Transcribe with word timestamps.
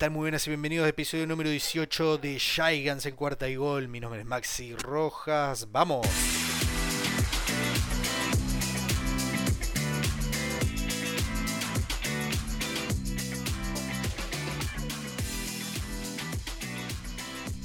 ¿Qué 0.00 0.06
tal? 0.06 0.08
¿Qué 0.08 0.12
tal? 0.12 0.12
Muy 0.12 0.20
buenas 0.20 0.46
y 0.46 0.50
bienvenidos 0.50 0.84
al 0.84 0.90
episodio 0.90 1.26
número 1.26 1.50
18 1.50 2.16
de 2.16 2.38
Gigants 2.38 3.04
en 3.04 3.16
cuarta 3.16 3.50
y 3.50 3.56
gol. 3.56 3.86
Mi 3.88 4.00
nombre 4.00 4.20
es 4.20 4.26
Maxi 4.26 4.74
Rojas. 4.74 5.70
¡Vamos! 5.70 6.06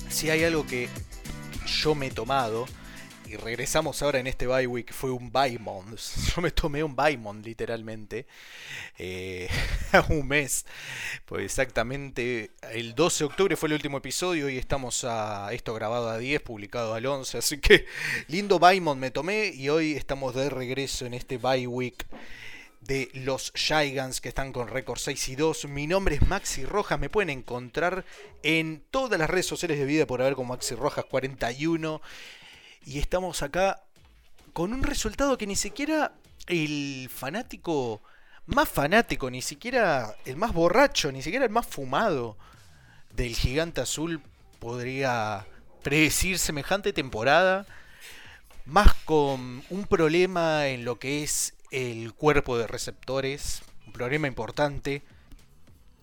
Si 0.10 0.30
hay 0.30 0.44
algo 0.44 0.68
que 0.68 0.90
yo 1.66 1.96
me 1.96 2.08
he 2.08 2.12
tomado, 2.12 2.66
y 3.28 3.38
regresamos 3.38 4.02
ahora 4.02 4.20
en 4.20 4.28
este 4.28 4.46
bye 4.46 4.68
week, 4.68 4.94
fue 4.94 5.12
un 5.12 5.32
Baimond. 5.32 5.98
Yo 6.36 6.42
me 6.42 6.52
tomé 6.52 6.84
un 6.84 6.96
Baimond 6.96 7.46
literalmente. 7.46 8.28
Eh, 8.98 9.50
un 10.10 10.28
mes. 10.28 10.66
Pues 11.26 11.46
exactamente 11.46 12.52
el 12.72 12.96
12 12.96 13.20
de 13.20 13.26
octubre 13.26 13.56
fue 13.56 13.68
el 13.68 13.74
último 13.74 13.98
episodio 13.98 14.50
y 14.50 14.58
estamos 14.58 15.04
a 15.04 15.54
esto 15.54 15.74
grabado 15.74 16.10
a 16.10 16.18
10, 16.18 16.42
publicado 16.42 16.94
al 16.94 17.06
11. 17.06 17.38
Así 17.38 17.60
que 17.60 17.86
lindo 18.28 18.60
Baimond 18.60 19.00
me 19.00 19.12
tomé 19.12 19.48
y 19.48 19.70
hoy 19.70 19.94
estamos 19.94 20.36
de 20.36 20.50
regreso 20.50 21.06
en 21.06 21.14
este 21.14 21.38
bye 21.38 21.68
week 21.68 22.06
de 22.82 23.10
los 23.14 23.52
Gigants 23.56 24.22
que 24.22 24.30
están 24.30 24.52
con 24.52 24.68
récord 24.68 25.00
6 25.00 25.30
y 25.30 25.36
2. 25.36 25.66
Mi 25.66 25.88
nombre 25.88 26.16
es 26.16 26.28
Maxi 26.28 26.66
Rojas, 26.66 27.00
me 27.00 27.10
pueden 27.10 27.30
encontrar 27.30 28.06
en 28.44 28.84
todas 28.92 29.20
las 29.20 29.30
redes 29.30 29.48
sociales 29.48 29.80
de 29.80 29.86
vida 29.86 30.06
por 30.06 30.22
haber 30.22 30.36
como 30.36 30.54
Maxi 30.54 30.76
Rojas 30.76 31.06
41. 31.06 32.02
Y 32.86 33.00
estamos 33.00 33.42
acá 33.42 33.84
con 34.54 34.74
un 34.74 34.84
resultado 34.84 35.38
que 35.38 35.48
ni 35.48 35.56
siquiera 35.56 36.14
el 36.48 37.10
fanático 37.12 38.02
más 38.46 38.70
fanático, 38.70 39.30
ni 39.30 39.42
siquiera 39.42 40.16
el 40.26 40.36
más 40.36 40.54
borracho, 40.54 41.12
ni 41.12 41.22
siquiera 41.22 41.46
el 41.46 41.52
más 41.52 41.66
fumado 41.66 42.38
del 43.16 43.36
gigante 43.36 43.82
azul 43.82 44.22
podría 44.60 45.46
predecir 45.84 46.40
semejante 46.40 46.94
temporada. 46.94 47.66
Más 48.66 48.94
con 49.06 49.64
un 49.70 49.86
problema 49.88 50.68
en 50.68 50.86
lo 50.86 50.98
que 50.98 51.24
es 51.24 51.54
el 51.72 52.14
cuerpo 52.14 52.58
de 52.58 52.68
receptores, 52.68 53.62
un 53.86 53.94
problema 53.94 54.28
importante. 54.28 55.04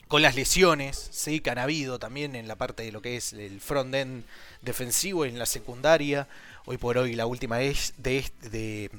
Con 0.06 0.23
las 0.23 0.37
lesiones, 0.37 1.09
sí, 1.11 1.41
que 1.41 1.51
han 1.51 1.59
habido 1.59 1.99
también 1.99 2.37
en 2.37 2.47
la 2.47 2.56
parte 2.56 2.83
de 2.83 2.93
lo 2.93 3.01
que 3.01 3.17
es 3.17 3.33
el 3.33 3.61
front 3.61 3.95
end 3.95 4.25
defensivo, 4.61 5.25
en 5.25 5.39
la 5.39 5.47
secundaria 5.47 6.29
hoy 6.65 6.79
por 6.79 6.99
hoy 6.99 7.15
la 7.15 7.27
última 7.27 7.61
es 7.62 7.95
de, 7.97 8.25
de, 8.43 8.91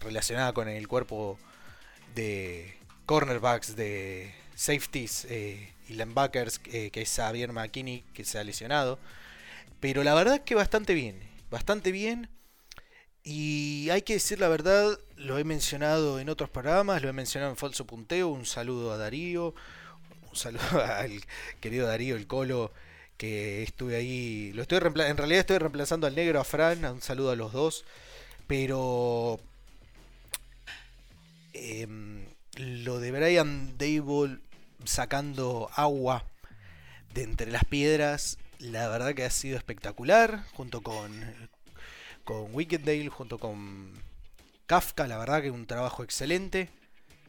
relacionada 0.00 0.52
con 0.52 0.68
el 0.68 0.88
cuerpo 0.88 1.38
de 2.14 2.76
cornerbacks, 3.06 3.76
de 3.76 4.34
safeties 4.54 5.26
eh, 5.28 5.72
y 5.88 5.94
linebackers, 5.94 6.60
eh, 6.66 6.90
que 6.90 7.02
es 7.02 7.14
Xavier 7.14 7.52
McKinney, 7.52 8.04
que 8.14 8.24
se 8.24 8.38
ha 8.38 8.44
lesionado. 8.44 8.98
Pero 9.80 10.04
la 10.04 10.14
verdad 10.14 10.36
es 10.36 10.40
que 10.42 10.54
bastante 10.54 10.94
bien, 10.94 11.20
bastante 11.50 11.92
bien. 11.92 12.28
Y 13.24 13.88
hay 13.90 14.02
que 14.02 14.14
decir 14.14 14.40
la 14.40 14.48
verdad, 14.48 14.98
lo 15.16 15.38
he 15.38 15.44
mencionado 15.44 16.18
en 16.20 16.28
otros 16.28 16.50
programas, 16.50 17.02
lo 17.02 17.08
he 17.08 17.12
mencionado 17.12 17.52
en 17.52 17.56
Falso 17.56 17.86
Punteo, 17.86 18.28
un 18.28 18.46
saludo 18.46 18.92
a 18.92 18.96
Darío, 18.96 19.54
un 20.30 20.36
saludo 20.36 20.82
al 20.84 21.22
querido 21.60 21.86
Darío, 21.86 22.16
el 22.16 22.26
Colo, 22.26 22.72
que 23.16 23.62
estuve 23.62 23.96
ahí. 23.96 24.52
Lo 24.54 24.62
estoy 24.62 24.78
en 24.78 25.16
realidad 25.16 25.40
estoy 25.40 25.58
reemplazando 25.58 26.06
al 26.06 26.14
negro 26.16 26.40
a 26.40 26.44
Fran. 26.44 26.84
Un 26.84 27.02
saludo 27.02 27.30
a 27.30 27.36
los 27.36 27.52
dos. 27.52 27.84
Pero 28.48 29.40
em, 31.52 32.26
lo 32.56 33.00
de 33.00 33.12
Brian 33.12 33.76
Dable 33.78 34.38
sacando 34.84 35.70
agua 35.74 36.24
de 37.14 37.22
entre 37.22 37.50
las 37.50 37.64
piedras, 37.64 38.38
la 38.58 38.88
verdad 38.88 39.14
que 39.14 39.24
ha 39.24 39.30
sido 39.30 39.56
espectacular. 39.56 40.44
Junto 40.54 40.82
con, 40.82 41.12
con 42.24 42.52
Dale 42.54 43.08
junto 43.08 43.38
con 43.38 43.92
Kafka, 44.66 45.06
la 45.06 45.18
verdad 45.18 45.42
que 45.42 45.50
un 45.50 45.66
trabajo 45.66 46.02
excelente. 46.02 46.70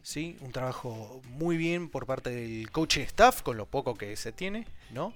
¿sí? 0.04 0.38
Un 0.42 0.52
trabajo 0.52 1.22
muy 1.30 1.58
bien 1.58 1.90
por 1.90 2.06
parte 2.06 2.30
del 2.30 2.70
coaching 2.70 3.02
staff, 3.02 3.42
con 3.42 3.58
lo 3.58 3.66
poco 3.66 3.96
que 3.96 4.16
se 4.16 4.32
tiene, 4.32 4.68
¿no? 4.92 5.14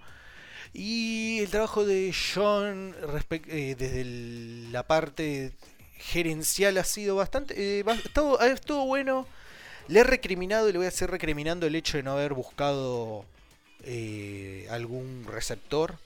Y 0.73 1.39
el 1.39 1.49
trabajo 1.49 1.85
de 1.85 2.13
John 2.13 2.95
eh, 3.29 3.75
desde 3.77 4.03
la 4.71 4.83
parte 4.83 5.53
gerencial 5.97 6.77
ha 6.77 6.83
sido 6.83 7.15
bastante... 7.15 7.79
Eh, 7.79 7.85
todo, 8.13 8.39
estuvo 8.41 8.85
bueno. 8.85 9.27
Le 9.87 10.01
he 10.01 10.03
recriminado 10.03 10.67
y 10.67 10.73
le 10.73 10.79
voy 10.79 10.87
a 10.87 10.91
seguir 10.91 11.11
recriminando 11.11 11.65
el 11.65 11.75
hecho 11.75 11.97
de 11.97 12.03
no 12.03 12.11
haber 12.11 12.33
buscado 12.33 13.25
eh, 13.83 14.67
algún 14.69 15.25
receptor. 15.25 15.97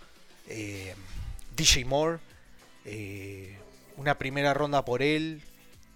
DJ 1.56 1.86
Moore. 1.86 2.19
una 3.97 4.18
primera 4.18 4.53
ronda 4.53 4.86
por 4.86 5.02
él. 5.02 5.42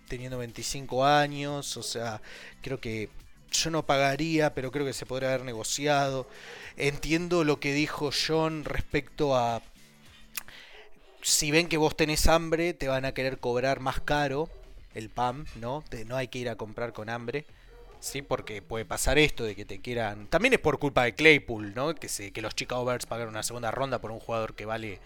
Teniendo 0.07 0.37
25 0.39 1.05
años. 1.05 1.77
O 1.77 1.83
sea, 1.83 2.21
creo 2.61 2.79
que 2.79 3.09
yo 3.51 3.69
no 3.69 3.85
pagaría, 3.85 4.53
pero 4.53 4.71
creo 4.71 4.85
que 4.85 4.93
se 4.93 5.05
podría 5.05 5.29
haber 5.29 5.45
negociado. 5.45 6.27
Entiendo 6.77 7.43
lo 7.43 7.59
que 7.59 7.73
dijo 7.73 8.09
John 8.11 8.65
respecto 8.65 9.35
a 9.35 9.61
si 11.21 11.49
ven 11.49 11.67
que 11.67 11.77
vos 11.77 11.97
tenés 11.97 12.27
hambre, 12.27 12.73
te 12.73 12.87
van 12.87 13.03
a 13.03 13.13
querer 13.13 13.39
cobrar 13.39 13.79
más 13.79 13.99
caro 13.99 14.47
el 14.93 15.09
PAM, 15.09 15.45
¿no? 15.55 15.83
no 16.05 16.15
hay 16.15 16.27
que 16.27 16.37
ir 16.37 16.49
a 16.49 16.55
comprar 16.55 16.93
con 16.93 17.09
hambre. 17.09 17.45
Sí, 18.05 18.21
porque 18.21 18.61
puede 18.61 18.85
pasar 18.85 19.17
esto 19.17 19.43
de 19.43 19.55
que 19.55 19.65
te 19.65 19.81
quieran. 19.81 20.27
También 20.27 20.53
es 20.53 20.59
por 20.59 20.77
culpa 20.77 21.05
de 21.05 21.15
Claypool, 21.15 21.73
¿no? 21.73 21.95
Que, 21.95 22.07
se, 22.07 22.31
que 22.31 22.43
los 22.43 22.53
Chicago 22.55 22.85
Bears 22.85 23.07
pagaron 23.07 23.33
una 23.33 23.41
segunda 23.41 23.71
ronda 23.71 23.99
por 23.99 24.11
un 24.11 24.19
jugador 24.19 24.53
que 24.53 24.65
vale 24.65 24.99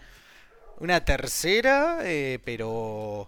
una 0.80 1.02
tercera, 1.02 2.00
eh, 2.02 2.40
pero 2.44 3.26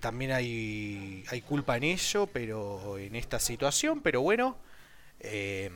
también 0.00 0.32
hay, 0.32 1.24
hay 1.28 1.42
culpa 1.42 1.76
en 1.76 1.84
ello, 1.84 2.26
pero 2.26 2.96
en 2.96 3.14
esta 3.14 3.38
situación, 3.38 4.00
pero 4.00 4.22
bueno, 4.22 4.56
eh, 5.20 5.70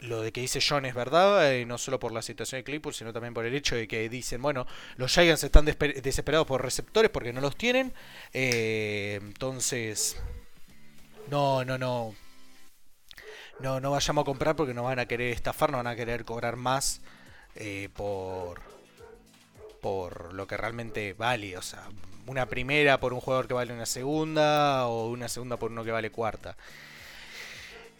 lo 0.00 0.22
de 0.22 0.32
que 0.32 0.40
dice 0.40 0.60
John 0.66 0.86
es 0.86 0.94
verdad, 0.94 1.52
eh, 1.52 1.66
no 1.66 1.76
solo 1.76 2.00
por 2.00 2.10
la 2.10 2.22
situación 2.22 2.60
de 2.60 2.64
Claypool, 2.64 2.94
sino 2.94 3.12
también 3.12 3.34
por 3.34 3.44
el 3.44 3.54
hecho 3.54 3.76
de 3.76 3.86
que 3.86 4.08
dicen, 4.08 4.40
bueno, 4.40 4.66
los 4.96 5.12
Giants 5.12 5.44
están 5.44 5.66
desesperados 5.66 6.46
por 6.46 6.62
receptores 6.62 7.10
porque 7.10 7.34
no 7.34 7.42
los 7.42 7.54
tienen, 7.56 7.92
eh, 8.32 9.18
entonces, 9.20 10.16
no, 11.30 11.66
no, 11.66 11.76
no, 11.76 12.14
no, 13.62 13.80
no 13.80 13.90
vayamos 13.90 14.22
a 14.22 14.24
comprar 14.24 14.56
porque 14.56 14.74
nos 14.74 14.84
van 14.84 14.98
a 14.98 15.06
querer 15.06 15.32
estafar, 15.32 15.70
nos 15.70 15.78
van 15.78 15.86
a 15.86 15.96
querer 15.96 16.24
cobrar 16.24 16.56
más 16.56 17.00
por 17.94 18.60
por 19.80 20.34
lo 20.34 20.46
que 20.46 20.56
realmente 20.56 21.14
vale, 21.14 21.56
o 21.56 21.62
sea, 21.62 21.88
una 22.26 22.46
primera 22.46 23.00
por 23.00 23.12
un 23.12 23.20
jugador 23.20 23.48
que 23.48 23.54
vale 23.54 23.72
una 23.72 23.86
segunda 23.86 24.86
o 24.86 25.08
una 25.08 25.28
segunda 25.28 25.56
por 25.56 25.70
uno 25.70 25.84
que 25.84 25.90
vale 25.90 26.10
cuarta. 26.10 26.56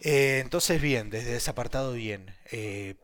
Eh, 0.01 0.39
entonces 0.41 0.81
bien, 0.81 1.09
desde 1.09 1.35
ese 1.35 1.49
apartado 1.49 1.93
bien. 1.93 2.33
Eh, 2.51 2.95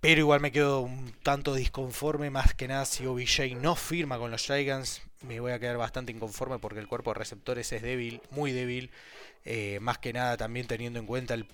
pero 0.00 0.20
igual 0.20 0.40
me 0.40 0.52
quedo 0.52 0.80
un 0.80 1.12
tanto 1.22 1.54
disconforme, 1.54 2.30
más 2.30 2.54
que 2.54 2.68
nada 2.68 2.84
si 2.84 3.06
OBJ 3.06 3.56
no 3.56 3.74
firma 3.74 4.18
con 4.18 4.30
los 4.30 4.46
Gigants, 4.46 5.02
me 5.22 5.40
voy 5.40 5.52
a 5.52 5.58
quedar 5.58 5.76
bastante 5.76 6.12
inconforme 6.12 6.58
porque 6.58 6.78
el 6.78 6.86
cuerpo 6.86 7.10
de 7.12 7.18
receptores 7.18 7.72
es 7.72 7.82
débil, 7.82 8.20
muy 8.30 8.52
débil. 8.52 8.90
Eh, 9.44 9.78
más 9.80 9.98
que 9.98 10.12
nada 10.12 10.36
también 10.36 10.66
teniendo 10.66 10.98
en 10.98 11.06
cuenta 11.06 11.34
el 11.34 11.46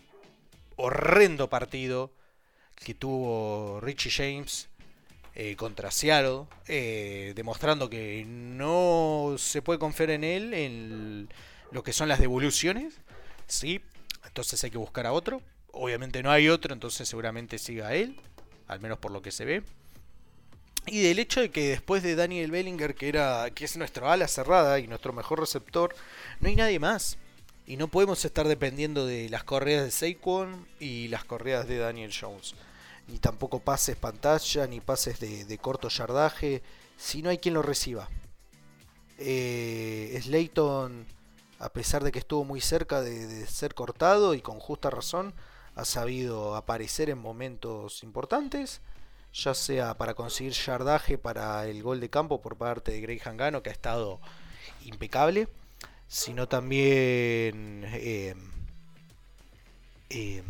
horrendo 0.83 1.49
partido 1.49 2.11
que 2.75 2.93
tuvo 2.93 3.81
Richie 3.81 4.11
James 4.11 4.69
eh, 5.35 5.55
contra 5.55 5.93
Seattle, 5.93 6.47
eh, 6.67 7.33
demostrando 7.37 7.89
que 7.89 8.25
no 8.27 9.37
se 9.39 9.63
puede 9.63 9.79
confiar 9.79 10.11
en 10.11 10.25
él 10.25 10.53
en 10.55 11.29
lo 11.71 11.85
que 11.85 11.93
son 11.93 12.09
las 12.09 12.19
devoluciones. 12.19 12.95
¿sí? 13.47 13.81
Entonces 14.27 14.63
hay 14.65 14.71
que 14.71 14.79
buscar 14.79 15.07
a 15.07 15.13
otro. 15.13 15.41
Obviamente 15.71 16.23
no 16.23 16.33
hay 16.33 16.49
otro, 16.49 16.75
entonces 16.75 17.09
seguramente 17.09 17.59
siga 17.59 17.95
él, 17.95 18.21
al 18.67 18.81
menos 18.81 18.99
por 18.99 19.13
lo 19.13 19.23
que 19.23 19.31
se 19.31 19.45
ve. 19.45 19.63
Y 20.87 21.01
del 21.03 21.21
hecho 21.21 21.41
de 21.41 21.51
que 21.53 21.69
después 21.69 22.03
de 22.03 22.17
Daniel 22.17 22.51
Bellinger, 22.51 22.97
que, 22.97 23.09
era, 23.09 23.49
que 23.55 23.65
es 23.65 23.77
nuestro 23.77 24.11
ala 24.11 24.27
cerrada 24.27 24.81
y 24.81 24.89
nuestro 24.89 25.13
mejor 25.13 25.39
receptor, 25.39 25.95
no 26.41 26.49
hay 26.49 26.57
nadie 26.57 26.81
más. 26.81 27.19
Y 27.67 27.77
no 27.77 27.89
podemos 27.89 28.25
estar 28.25 28.49
dependiendo 28.49 29.07
de 29.07 29.29
las 29.29 29.45
correas 29.45 29.85
de 29.85 29.91
Saquon 29.91 30.67
y 30.81 31.09
las 31.09 31.25
correas 31.25 31.69
de 31.69 31.79
Daniel 31.79 32.13
Jones. 32.19 32.55
Ni 33.07 33.19
tampoco 33.19 33.61
pases 33.61 33.97
pantalla, 33.97 34.67
ni 34.67 34.81
pases 34.81 35.21
de, 35.21 35.59
corto 35.59 35.89
yardaje, 35.89 36.63
si 36.97 37.23
no 37.23 37.31
hay 37.31 37.39
quien 37.39 37.55
lo 37.55 37.63
reciba. 37.63 38.09
Eh, 39.19 40.19
Slayton, 40.23 41.07
a 41.61 41.73
pesar 41.73 42.03
de 42.03 42.11
que 42.11 42.19
estuvo 42.19 42.45
muy 42.45 42.61
cerca 42.61 43.01
de, 43.01 43.47
ser 43.47 43.75
cortado 43.75 44.35
y 44.35 44.41
con 44.41 44.59
justa 44.59 44.91
razón, 44.91 45.35
ha 45.77 45.85
sabido 45.85 46.57
aparecer 46.57 47.11
en 47.11 47.19
momentos 47.19 48.03
importantes, 48.03 48.81
ya 49.33 49.55
sea 49.55 49.97
para 49.97 50.15
conseguir 50.15 50.53
yardaje 50.53 51.17
para 51.19 51.67
el 51.67 51.83
gol 51.83 52.01
de 52.01 52.11
campo 52.11 52.43
por 52.43 52.57
parte 52.57 52.93
de 52.93 53.01
Greg 53.01 53.23
Hangano, 53.27 53.63
que 53.63 53.71
ha 53.71 53.73
estado 53.73 54.21
impecable, 54.85 55.49
sino 56.13 56.47
también, 56.47 57.87
eh, 57.95 58.35
eh, 60.11 60.43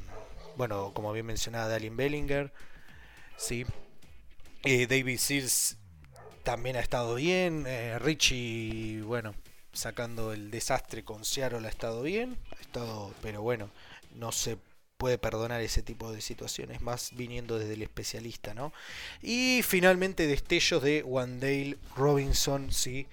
bueno, 0.56 0.90
como 0.92 1.12
bien 1.12 1.26
mencionaba, 1.26 1.68
Dalin 1.68 1.96
Bellinger, 1.96 2.52
sí. 3.36 3.64
Eh, 4.64 4.88
David 4.88 5.18
Sears 5.18 5.76
también 6.42 6.74
ha 6.76 6.80
estado 6.80 7.14
bien. 7.14 7.64
Richie, 8.00 9.02
bueno, 9.02 9.36
sacando 9.72 10.32
el 10.32 10.50
desastre 10.50 11.04
con 11.04 11.24
Seattle 11.24 11.64
ha 11.64 11.70
estado 11.70 12.02
bien. 12.02 12.36
Ha 12.58 12.60
estado, 12.60 13.14
pero 13.22 13.40
bueno, 13.42 13.70
no 14.16 14.32
se 14.32 14.58
puede 14.96 15.16
perdonar 15.16 15.60
ese 15.60 15.82
tipo 15.82 16.10
de 16.12 16.20
situaciones, 16.22 16.80
más 16.80 17.12
viniendo 17.14 17.60
desde 17.60 17.74
el 17.74 17.82
especialista, 17.82 18.52
¿no? 18.52 18.72
Y 19.22 19.62
finalmente 19.62 20.26
destellos 20.26 20.82
de 20.82 21.04
Wandale 21.04 21.78
Robinson, 21.94 22.72
sí. 22.72 23.06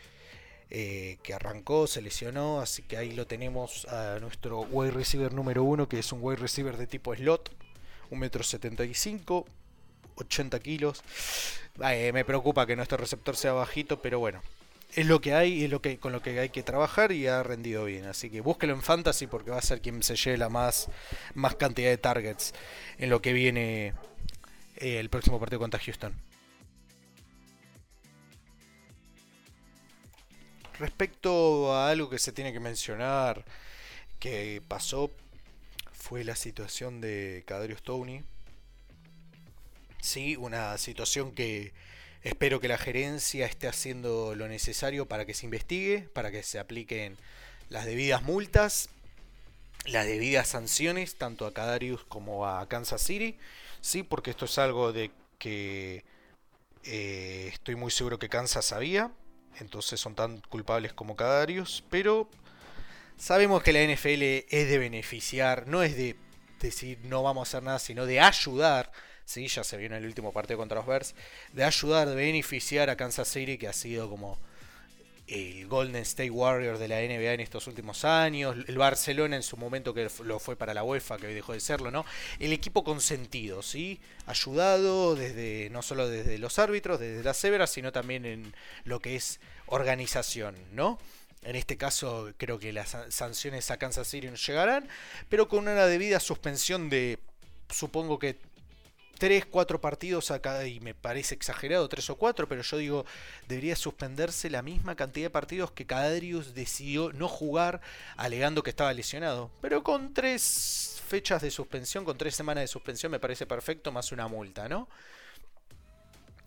Eh, 0.71 1.17
que 1.23 1.33
arrancó, 1.33 1.87
se 1.87 1.99
lesionó, 1.99 2.61
así 2.61 2.83
que 2.83 2.95
ahí 2.95 3.13
lo 3.13 3.25
tenemos 3.25 3.85
a 3.85 4.19
nuestro 4.19 4.61
wide 4.61 4.91
receiver 4.91 5.33
número 5.33 5.63
uno, 5.63 5.89
que 5.89 5.97
es 5.97 6.11
un 6.11 6.19
wide 6.21 6.37
receiver 6.37 6.77
de 6.77 6.85
tipo 6.85 7.15
slot, 7.15 7.51
1,75m, 8.11 9.45
80 10.15 10.59
kilos. 10.59 11.03
me 11.77 12.23
preocupa 12.23 12.67
que 12.67 12.75
nuestro 12.75 12.97
receptor 12.97 13.35
sea 13.35 13.53
bajito, 13.53 13.99
pero 13.99 14.19
bueno, 14.19 14.43
es 14.95 15.05
lo 15.05 15.21
que 15.21 15.33
hay, 15.33 15.63
es 15.63 15.69
lo 15.69 15.81
que 15.81 15.97
con 15.97 16.11
lo 16.11 16.21
que 16.21 16.39
hay 16.39 16.49
que 16.49 16.63
trabajar 16.63 17.11
y 17.11 17.27
ha 17.27 17.43
rendido 17.43 17.85
bien. 17.85 18.05
Así 18.05 18.29
que 18.29 18.41
búsquelo 18.41 18.73
en 18.73 18.81
Fantasy 18.81 19.27
porque 19.27 19.51
va 19.51 19.57
a 19.57 19.61
ser 19.61 19.81
quien 19.81 20.01
se 20.03 20.15
lleve 20.15 20.37
la 20.37 20.49
más, 20.49 20.89
más 21.35 21.55
cantidad 21.55 21.89
de 21.89 21.97
targets 21.97 22.53
en 22.97 23.09
lo 23.09 23.21
que 23.21 23.33
viene 23.33 23.93
eh, 24.77 24.99
el 24.99 25.09
próximo 25.09 25.39
partido 25.39 25.59
contra 25.59 25.79
Houston. 25.79 26.13
Respecto 30.79 31.73
a 31.73 31.89
algo 31.89 32.09
que 32.09 32.19
se 32.19 32.31
tiene 32.31 32.53
que 32.53 32.61
mencionar 32.61 33.43
que 34.17 34.61
pasó 34.65 35.11
fue 35.91 36.23
la 36.23 36.37
situación 36.37 37.01
de 37.01 37.43
Cadarius 37.45 37.83
Tony. 37.83 38.23
Sí, 39.99 40.37
una 40.37 40.77
situación 40.77 41.33
que 41.33 41.73
espero 42.23 42.61
que 42.61 42.69
la 42.69 42.77
gerencia 42.77 43.45
esté 43.45 43.67
haciendo 43.67 44.35
lo 44.35 44.47
necesario 44.47 45.05
para 45.05 45.25
que 45.25 45.33
se 45.33 45.45
investigue, 45.45 46.07
para 46.13 46.31
que 46.31 46.43
se 46.43 46.59
apliquen 46.59 47.17
las 47.67 47.85
debidas 47.85 48.21
multas, 48.21 48.89
las 49.85 50.05
debidas 50.05 50.47
sanciones, 50.47 51.17
tanto 51.17 51.45
a 51.45 51.53
Cadarius 51.53 52.05
como 52.05 52.47
a 52.47 52.67
Kansas 52.69 53.01
City. 53.01 53.37
Sí, 53.81 54.03
porque 54.03 54.31
esto 54.31 54.45
es 54.45 54.57
algo 54.57 54.93
de 54.93 55.11
que 55.39 56.05
eh, 56.85 57.49
estoy 57.51 57.75
muy 57.75 57.91
seguro 57.91 58.17
que 58.17 58.29
Kansas 58.29 58.63
sabía 58.63 59.11
entonces 59.59 59.99
son 59.99 60.15
tan 60.15 60.41
culpables 60.49 60.93
como 60.93 61.15
Cadarius, 61.15 61.83
pero 61.89 62.29
sabemos 63.17 63.63
que 63.63 63.73
la 63.73 63.83
NFL 63.83 64.45
es 64.49 64.69
de 64.69 64.77
beneficiar, 64.77 65.67
no 65.67 65.83
es 65.83 65.95
de 65.97 66.15
decir 66.59 66.99
no 67.03 67.23
vamos 67.23 67.47
a 67.47 67.49
hacer 67.49 67.63
nada, 67.63 67.79
sino 67.79 68.05
de 68.05 68.19
ayudar, 68.19 68.91
¿sí? 69.25 69.47
ya 69.47 69.63
se 69.63 69.77
vio 69.77 69.87
en 69.87 69.93
el 69.93 70.05
último 70.05 70.31
partido 70.31 70.57
contra 70.57 70.77
los 70.77 70.87
Bears, 70.87 71.15
de 71.53 71.63
ayudar, 71.63 72.07
de 72.07 72.15
beneficiar 72.15 72.89
a 72.89 72.95
Kansas 72.95 73.27
City, 73.27 73.57
que 73.57 73.67
ha 73.67 73.73
sido 73.73 74.09
como 74.09 74.39
el 75.29 75.67
Golden 75.67 76.01
State 76.01 76.31
Warriors 76.31 76.79
de 76.79 76.87
la 76.87 76.97
NBA 76.97 77.33
en 77.33 77.39
estos 77.39 77.67
últimos 77.67 78.03
años, 78.03 78.55
el 78.67 78.77
Barcelona 78.77 79.35
en 79.35 79.43
su 79.43 79.57
momento 79.57 79.93
que 79.93 80.09
lo 80.23 80.39
fue 80.39 80.55
para 80.55 80.73
la 80.73 80.83
UEFA, 80.83 81.17
que 81.17 81.27
hoy 81.27 81.33
dejó 81.33 81.53
de 81.53 81.59
serlo, 81.59 81.91
¿no? 81.91 82.05
El 82.39 82.51
equipo 82.51 82.83
consentido, 82.83 83.61
¿sí? 83.61 83.99
Ayudado 84.25 85.15
desde, 85.15 85.69
no 85.69 85.81
solo 85.81 86.09
desde 86.09 86.39
los 86.39 86.57
árbitros, 86.57 86.99
desde 86.99 87.23
las 87.23 87.37
severas, 87.37 87.69
sino 87.69 87.91
también 87.91 88.25
en 88.25 88.53
lo 88.83 88.99
que 88.99 89.15
es 89.15 89.39
organización, 89.67 90.55
¿no? 90.73 90.99
En 91.43 91.55
este 91.55 91.77
caso 91.77 92.33
creo 92.37 92.59
que 92.59 92.73
las 92.73 92.97
sanciones 93.09 93.71
a 93.71 93.77
Kansas 93.77 94.07
City 94.07 94.27
no 94.27 94.35
llegarán, 94.35 94.87
pero 95.29 95.47
con 95.47 95.59
una 95.59 95.85
debida 95.85 96.19
suspensión 96.19 96.89
de, 96.89 97.19
supongo 97.69 98.19
que 98.19 98.37
3, 99.19 99.45
4 99.45 99.81
partidos 99.81 100.31
acá, 100.31 100.65
y 100.65 100.79
me 100.79 100.95
parece 100.95 101.35
exagerado, 101.35 101.87
3 101.87 102.09
o 102.09 102.15
4, 102.15 102.47
pero 102.47 102.61
yo 102.63 102.77
digo, 102.77 103.05
debería 103.47 103.75
suspenderse 103.75 104.49
la 104.49 104.61
misma 104.61 104.95
cantidad 104.95 105.25
de 105.25 105.29
partidos 105.29 105.71
que 105.71 105.85
Cadarius 105.85 106.55
decidió 106.55 107.11
no 107.11 107.27
jugar 107.27 107.81
alegando 108.15 108.63
que 108.63 108.69
estaba 108.69 108.93
lesionado. 108.93 109.51
Pero 109.61 109.83
con 109.83 110.13
3 110.13 111.01
fechas 111.05 111.41
de 111.41 111.51
suspensión, 111.51 112.05
con 112.05 112.17
3 112.17 112.33
semanas 112.33 112.63
de 112.63 112.67
suspensión 112.67 113.11
me 113.11 113.19
parece 113.19 113.45
perfecto, 113.45 113.91
más 113.91 114.11
una 114.13 114.27
multa, 114.27 114.69
¿no? 114.69 114.87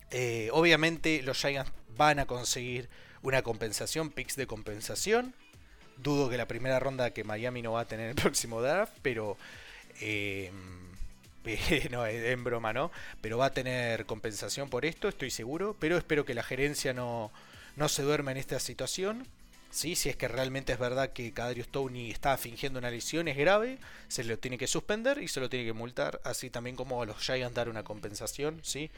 Eh, 0.09 0.49
obviamente 0.51 1.21
los 1.21 1.37
Giants 1.37 1.71
van 1.95 2.19
a 2.19 2.25
conseguir 2.25 2.89
una 3.21 3.43
compensación, 3.43 4.09
picks 4.09 4.35
de 4.35 4.47
compensación. 4.47 5.35
Dudo 5.97 6.27
que 6.27 6.37
la 6.37 6.47
primera 6.47 6.79
ronda 6.79 7.11
que 7.11 7.23
Miami 7.23 7.61
no 7.61 7.73
va 7.73 7.81
a 7.81 7.87
tener 7.87 8.09
el 8.09 8.15
próximo 8.21 8.61
draft, 8.63 8.93
pero... 9.03 9.37
Eh, 10.01 10.51
no, 11.91 12.05
en 12.05 12.43
broma, 12.43 12.73
¿no? 12.73 12.91
Pero 13.21 13.37
va 13.37 13.47
a 13.47 13.53
tener 13.53 14.05
compensación 14.05 14.69
por 14.69 14.85
esto, 14.85 15.07
estoy 15.07 15.31
seguro. 15.31 15.75
Pero 15.79 15.97
espero 15.97 16.25
que 16.25 16.33
la 16.33 16.43
gerencia 16.43 16.93
no, 16.93 17.31
no 17.75 17.89
se 17.89 18.03
duerma 18.03 18.31
en 18.31 18.37
esta 18.37 18.59
situación. 18.59 19.27
¿sí? 19.69 19.95
Si 19.95 20.09
es 20.09 20.15
que 20.15 20.27
realmente 20.27 20.73
es 20.73 20.79
verdad 20.79 21.11
que 21.11 21.33
Cadarius 21.33 21.67
Tony 21.67 22.11
está 22.11 22.37
fingiendo 22.37 22.79
una 22.79 22.91
lesión, 22.91 23.27
es 23.27 23.37
grave, 23.37 23.79
se 24.07 24.23
lo 24.23 24.37
tiene 24.37 24.57
que 24.57 24.67
suspender 24.67 25.21
y 25.21 25.27
se 25.27 25.39
lo 25.39 25.49
tiene 25.49 25.65
que 25.65 25.73
multar. 25.73 26.21
Así 26.23 26.49
también 26.49 26.75
como 26.75 27.01
a 27.01 27.05
los 27.05 27.17
Giants 27.17 27.55
dar 27.55 27.69
una 27.69 27.83
compensación, 27.83 28.59
¿sí? 28.63 28.91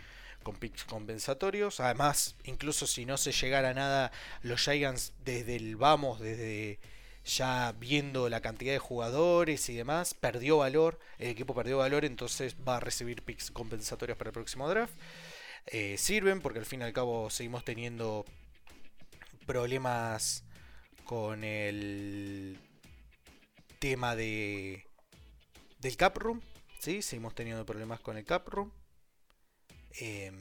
Con 0.44 0.56
picks 0.56 0.84
compensatorios. 0.84 1.80
Además, 1.80 2.36
incluso 2.44 2.86
si 2.86 3.06
no 3.06 3.18
se 3.18 3.32
llegara 3.32 3.70
a 3.70 3.74
nada, 3.74 4.12
los 4.44 4.62
Giants 4.62 5.14
desde 5.24 5.56
el 5.56 5.76
vamos, 5.78 6.20
desde 6.20 6.80
ya 7.26 7.74
viendo 7.74 8.30
la 8.30 8.42
cantidad 8.42 8.74
de 8.74 8.80
jugadores 8.80 9.68
y 9.70 9.76
demás, 9.76 10.14
perdió 10.14 10.58
valor, 10.58 11.00
el 11.18 11.30
equipo 11.30 11.56
perdió 11.56 11.80
valor, 11.80 12.06
entonces 12.06 12.56
va 12.68 12.78
a 12.78 12.80
recibir 12.80 13.24
picks 13.24 13.52
compensatorios 13.52 14.18
para 14.18 14.30
el 14.30 14.34
próximo 14.34 14.70
draft. 14.70 14.94
Eh, 15.68 15.98
sirven 15.98 16.42
porque 16.42 16.60
al 16.60 16.66
fin 16.66 16.82
y 16.82 16.84
al 16.84 16.94
cabo 16.94 17.30
seguimos 17.32 17.66
teniendo 17.66 18.26
problemas 19.48 20.44
con 21.04 21.44
el 21.44 22.60
tema 23.80 24.16
de 24.16 24.86
del 25.80 25.98
cap 25.98 26.18
room, 26.18 26.42
¿sí? 26.80 27.02
seguimos 27.02 27.34
teniendo 27.36 27.66
problemas 27.66 28.00
con 28.00 28.18
el 28.18 28.26
cap 28.26 28.48
room. 28.48 28.72
Em, 29.98 30.36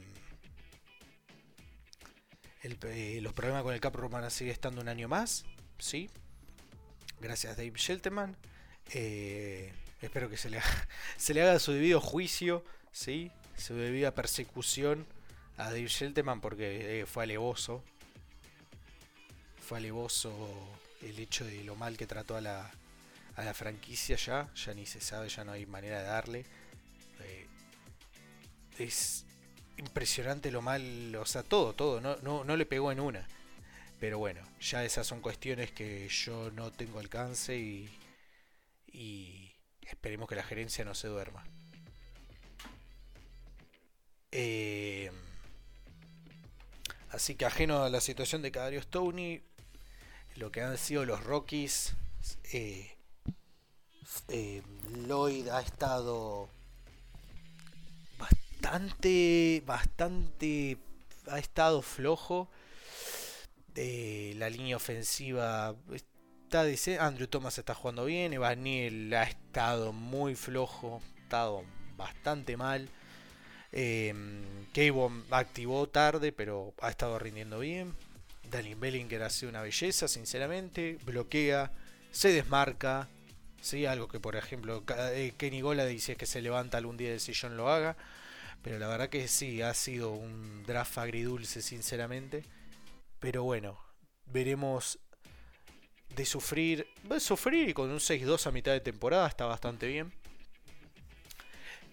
eh, 2.63 3.19
los 3.21 3.33
problemas 3.33 3.63
con 3.63 3.73
el 3.73 3.79
cap 3.79 3.95
room 3.95 4.11
van 4.11 4.23
a 4.23 4.29
seguir 4.29 4.53
estando 4.53 4.81
un 4.81 4.89
año 4.89 5.07
más, 5.07 5.45
¿sí? 5.77 6.09
Gracias 7.19 7.57
Dave 7.57 7.73
Shelterman. 7.75 8.35
Eh, 8.93 9.73
espero 10.01 10.29
que 10.29 10.37
se 10.37 10.49
le, 10.49 10.59
haga, 10.59 10.87
se 11.17 11.33
le 11.33 11.41
haga 11.41 11.59
su 11.59 11.71
debido 11.71 12.01
juicio, 12.01 12.63
¿sí? 12.91 13.31
su 13.57 13.75
debida 13.75 14.11
persecución 14.11 15.05
a 15.57 15.65
Dave 15.65 15.87
Shelterman 15.87 16.41
porque 16.41 17.01
eh, 17.01 17.05
fue 17.05 17.23
alevoso. 17.23 17.83
Fue 19.67 19.77
alevoso 19.77 20.31
el 21.01 21.17
hecho 21.19 21.45
de 21.45 21.63
lo 21.63 21.75
mal 21.75 21.97
que 21.97 22.05
trató 22.05 22.35
a 22.35 22.41
la, 22.41 22.71
a 23.35 23.43
la 23.43 23.53
franquicia 23.53 24.15
ya. 24.17 24.49
Ya 24.53 24.73
ni 24.73 24.85
se 24.85 25.01
sabe, 25.01 25.29
ya 25.29 25.43
no 25.43 25.53
hay 25.53 25.65
manera 25.65 25.99
de 25.99 26.07
darle. 26.07 26.45
Eh, 27.21 27.47
es 28.77 29.25
impresionante 29.77 30.51
lo 30.51 30.61
mal, 30.61 31.15
o 31.15 31.25
sea, 31.25 31.43
todo, 31.43 31.73
todo. 31.73 32.01
No, 32.01 32.17
no, 32.17 32.43
no 32.43 32.57
le 32.57 32.65
pegó 32.65 32.91
en 32.91 32.99
una. 32.99 33.27
Pero 34.05 34.19
bueno, 34.19 34.41
ya 34.61 34.83
esas 34.83 35.07
son 35.07 35.19
cuestiones 35.19 35.71
que 35.71 36.07
yo 36.09 36.51
no 36.51 36.71
tengo 36.71 36.99
alcance 36.99 37.57
y, 37.57 37.89
esperemos 39.81 40.29
que 40.29 40.35
la 40.35 40.43
gerencia 40.43 40.85
no 40.85 40.93
se 40.93 41.07
duerma. 41.07 41.43
Eh, 44.31 45.09
así 47.09 47.33
que 47.33 47.45
ajeno 47.45 47.83
a 47.83 47.89
la 47.89 47.99
situación 47.99 48.43
de 48.43 48.51
Cadario 48.51 48.79
Stoney, 48.79 49.41
lo 50.35 50.51
que 50.51 50.61
han 50.61 50.77
sido 50.77 51.03
los 51.03 51.23
Rockies, 51.23 51.95
eh, 52.53 52.95
eh, 54.27 54.61
Lloyd 55.07 55.47
ha 55.47 55.61
estado 55.61 56.47
bastante, 58.19 59.63
bastante, 59.65 60.77
ha 61.25 61.39
estado 61.39 61.81
flojo 61.81 62.51
la 63.75 64.49
línea 64.49 64.77
ofensiva 64.77 65.75
está 65.93 67.05
Andrew 67.05 67.27
Thomas 67.27 67.57
está 67.57 67.73
jugando 67.73 68.05
bien, 68.05 68.31
Evaniel 68.33 69.13
ha 69.13 69.23
estado 69.23 69.91
muy 69.91 70.35
flojo, 70.35 71.01
ha 71.17 71.21
estado 71.21 71.63
bastante 71.97 72.55
mal. 72.55 72.89
Eh, 73.71 74.13
activó 75.31 75.89
tarde, 75.89 76.31
pero 76.31 76.73
ha 76.79 76.89
estado 76.89 77.19
rindiendo 77.19 77.59
bien. 77.59 77.93
Dalin 78.49 78.79
Bellinger 78.79 79.23
ha 79.23 79.29
sido 79.29 79.49
una 79.49 79.61
belleza, 79.61 80.07
sinceramente. 80.07 80.97
Bloquea, 81.05 81.71
se 82.11 82.31
desmarca. 82.31 83.09
¿sí? 83.61 83.85
Algo 83.85 84.07
que, 84.07 84.19
por 84.19 84.35
ejemplo, 84.37 84.83
eh, 85.13 85.33
Kenny 85.37 85.61
Gola 85.61 85.85
dice 85.85 86.15
que 86.15 86.25
se 86.25 86.41
levanta 86.41 86.77
algún 86.77 86.95
día 86.95 87.11
de 87.11 87.19
sillón 87.19 87.57
lo 87.57 87.69
haga. 87.69 87.97
Pero 88.61 88.79
la 88.79 88.87
verdad 88.87 89.09
que 89.09 89.27
sí, 89.27 89.61
ha 89.61 89.73
sido 89.73 90.11
un 90.11 90.63
draft 90.65 90.97
agridulce, 90.97 91.61
sinceramente. 91.61 92.45
Pero 93.25 93.41
bueno, 93.41 93.75
veremos 94.27 94.99
de 96.15 96.25
sufrir. 96.27 96.87
A 97.09 97.19
sufrir 97.19 97.67
y 97.67 97.73
con 97.73 97.89
un 97.89 97.97
6-2 97.97 98.45
a 98.45 98.51
mitad 98.51 98.71
de 98.71 98.81
temporada 98.81 99.27
está 99.27 99.47
bastante 99.47 99.87
bien. 99.87 100.13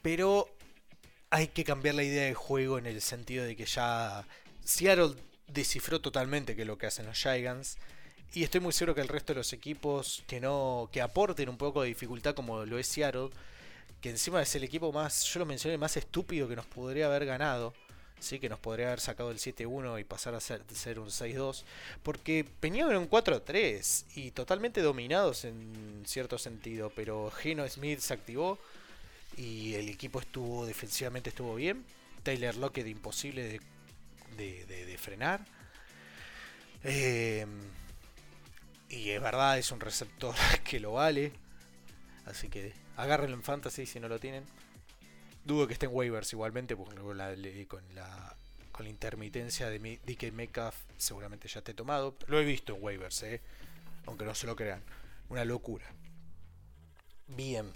Pero 0.02 0.46
hay 1.30 1.48
que 1.48 1.64
cambiar 1.64 1.94
la 1.94 2.02
idea 2.02 2.26
de 2.26 2.34
juego 2.34 2.76
en 2.76 2.84
el 2.84 3.00
sentido 3.00 3.46
de 3.46 3.56
que 3.56 3.64
ya 3.64 4.28
Seattle 4.62 5.14
descifró 5.46 6.02
totalmente 6.02 6.54
que 6.54 6.62
es 6.62 6.68
lo 6.68 6.76
que 6.76 6.84
hacen 6.84 7.06
los 7.06 7.16
Giants. 7.16 7.78
Y 8.34 8.42
estoy 8.42 8.60
muy 8.60 8.74
seguro 8.74 8.94
que 8.94 9.00
el 9.00 9.08
resto 9.08 9.32
de 9.32 9.38
los 9.38 9.54
equipos 9.54 10.24
que 10.26 10.38
no 10.38 10.90
que 10.92 11.00
aporten 11.00 11.48
un 11.48 11.56
poco 11.56 11.80
de 11.80 11.88
dificultad 11.88 12.34
como 12.34 12.66
lo 12.66 12.78
es 12.78 12.88
Seattle, 12.88 13.30
que 14.02 14.10
encima 14.10 14.42
es 14.42 14.54
el 14.54 14.64
equipo 14.64 14.92
más, 14.92 15.24
yo 15.24 15.40
lo 15.40 15.46
mencioné, 15.46 15.78
más 15.78 15.96
estúpido 15.96 16.46
que 16.46 16.56
nos 16.56 16.66
podría 16.66 17.06
haber 17.06 17.24
ganado. 17.24 17.72
¿Sí? 18.22 18.38
que 18.38 18.48
nos 18.48 18.58
podría 18.58 18.86
haber 18.86 19.00
sacado 19.00 19.30
el 19.30 19.38
7-1 19.38 20.00
y 20.00 20.04
pasar 20.04 20.34
a 20.34 20.40
ser, 20.40 20.62
un 20.98 21.08
6-2, 21.08 21.64
porque 22.02 22.46
venían 22.60 22.90
en 22.90 22.96
un 22.96 23.10
4-3 23.10 24.04
y 24.14 24.30
totalmente 24.30 24.80
dominados 24.80 25.44
en 25.44 26.02
cierto 26.06 26.38
sentido, 26.38 26.90
pero 26.94 27.30
Geno 27.30 27.68
Smith 27.68 28.00
se 28.00 28.14
activó 28.14 28.58
y 29.36 29.74
el 29.74 29.88
equipo 29.88 30.20
estuvo 30.20 30.66
defensivamente 30.66 31.30
estuvo 31.30 31.54
bien, 31.54 31.84
Taylor 32.22 32.56
Lockett 32.56 32.86
imposible 32.86 33.60
de, 34.36 34.98
frenar. 34.98 35.44
Eh, 36.84 37.46
y 38.88 39.10
es 39.10 39.20
verdad, 39.20 39.58
es 39.58 39.72
un 39.72 39.80
receptor 39.80 40.34
que 40.64 40.78
lo 40.78 40.92
vale. 40.92 41.32
Así 42.26 42.48
que 42.48 42.72
agárrenlo 42.96 43.36
en 43.36 43.42
fantasy 43.42 43.86
si 43.86 43.98
no 43.98 44.08
lo 44.08 44.18
tienen. 44.20 44.44
Dudo 45.44 45.66
que 45.66 45.72
estén 45.72 45.90
waivers 45.92 46.32
igualmente, 46.32 46.76
porque 46.76 46.94
con 47.00 47.18
la, 47.18 47.34
con 47.68 47.94
la, 47.94 48.36
con 48.70 48.84
la 48.84 48.90
intermitencia 48.90 49.68
de 49.68 49.78
DK 49.78 50.32
Metcalf 50.32 50.76
seguramente 50.96 51.48
ya 51.48 51.58
esté 51.58 51.74
tomado. 51.74 52.16
Lo 52.26 52.40
he 52.40 52.44
visto 52.44 52.74
en 52.74 52.82
waivers, 52.82 53.22
eh, 53.24 53.40
aunque 54.06 54.24
no 54.24 54.34
se 54.34 54.46
lo 54.46 54.54
crean. 54.54 54.82
Una 55.28 55.44
locura. 55.44 55.84
Bien. 57.26 57.72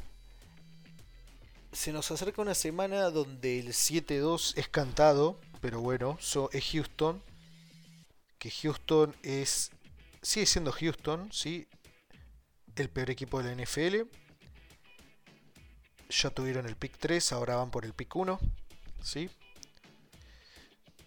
Se 1.73 1.92
nos 1.92 2.11
acerca 2.11 2.40
una 2.40 2.54
semana 2.54 3.11
donde 3.11 3.58
el 3.58 3.68
7-2 3.68 4.56
es 4.56 4.68
cantado, 4.68 5.38
pero 5.61 5.80
bueno, 5.80 6.18
es 6.52 6.70
Houston. 6.73 7.23
Que 8.38 8.50
Houston 8.50 9.14
es. 9.23 9.73
Sigue 10.23 10.46
siendo 10.46 10.73
Houston, 10.73 11.32
¿sí? 11.32 11.66
El 12.76 12.88
peor 12.90 13.11
equipo 13.11 13.42
de 13.42 13.54
la 13.54 13.62
NFL 13.62 14.08
ya 16.08 16.30
tuvieron 16.30 16.66
el 16.66 16.76
pick 16.76 16.96
3, 16.98 17.32
ahora 17.32 17.56
van 17.56 17.70
por 17.70 17.84
el 17.84 17.92
pick 17.92 18.14
1. 18.14 18.38
¿sí? 19.06 19.30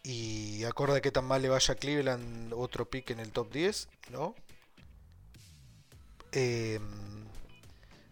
Y 0.03 0.63
acorde 0.63 1.01
que 1.01 1.11
tan 1.11 1.25
mal 1.25 1.41
le 1.41 1.49
vaya 1.49 1.73
a 1.73 1.77
Cleveland, 1.77 2.53
otro 2.53 2.89
pick 2.89 3.09
en 3.11 3.19
el 3.19 3.31
top 3.31 3.51
10, 3.51 3.89
¿no? 4.11 4.33
Em, 6.31 7.25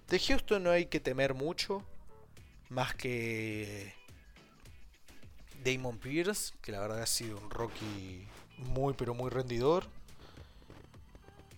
de 0.09 0.19
Houston 0.19 0.63
no 0.63 0.71
hay 0.71 0.87
que 0.87 0.99
temer 0.99 1.33
mucho, 1.33 1.83
más 2.69 2.93
que 2.93 3.93
Damon 5.63 5.97
Pierce, 5.97 6.53
que 6.61 6.71
la 6.73 6.81
verdad 6.81 7.01
ha 7.01 7.07
sido 7.07 7.37
un 7.37 7.49
Rocky 7.49 8.27
muy 8.57 8.93
pero 8.93 9.13
muy 9.13 9.29
rendidor. 9.29 9.87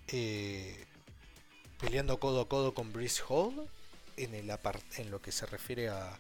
Eh, 0.08 0.86
peleando 1.80 2.20
codo 2.20 2.42
a 2.42 2.50
codo 2.50 2.74
con 2.74 2.92
Brice 2.94 3.24
Hall 3.28 3.70
en, 4.24 5.12
lo 5.12 5.22
que 5.22 5.32
se 5.32 5.46
refiere 5.46 5.90
a, 5.90 6.18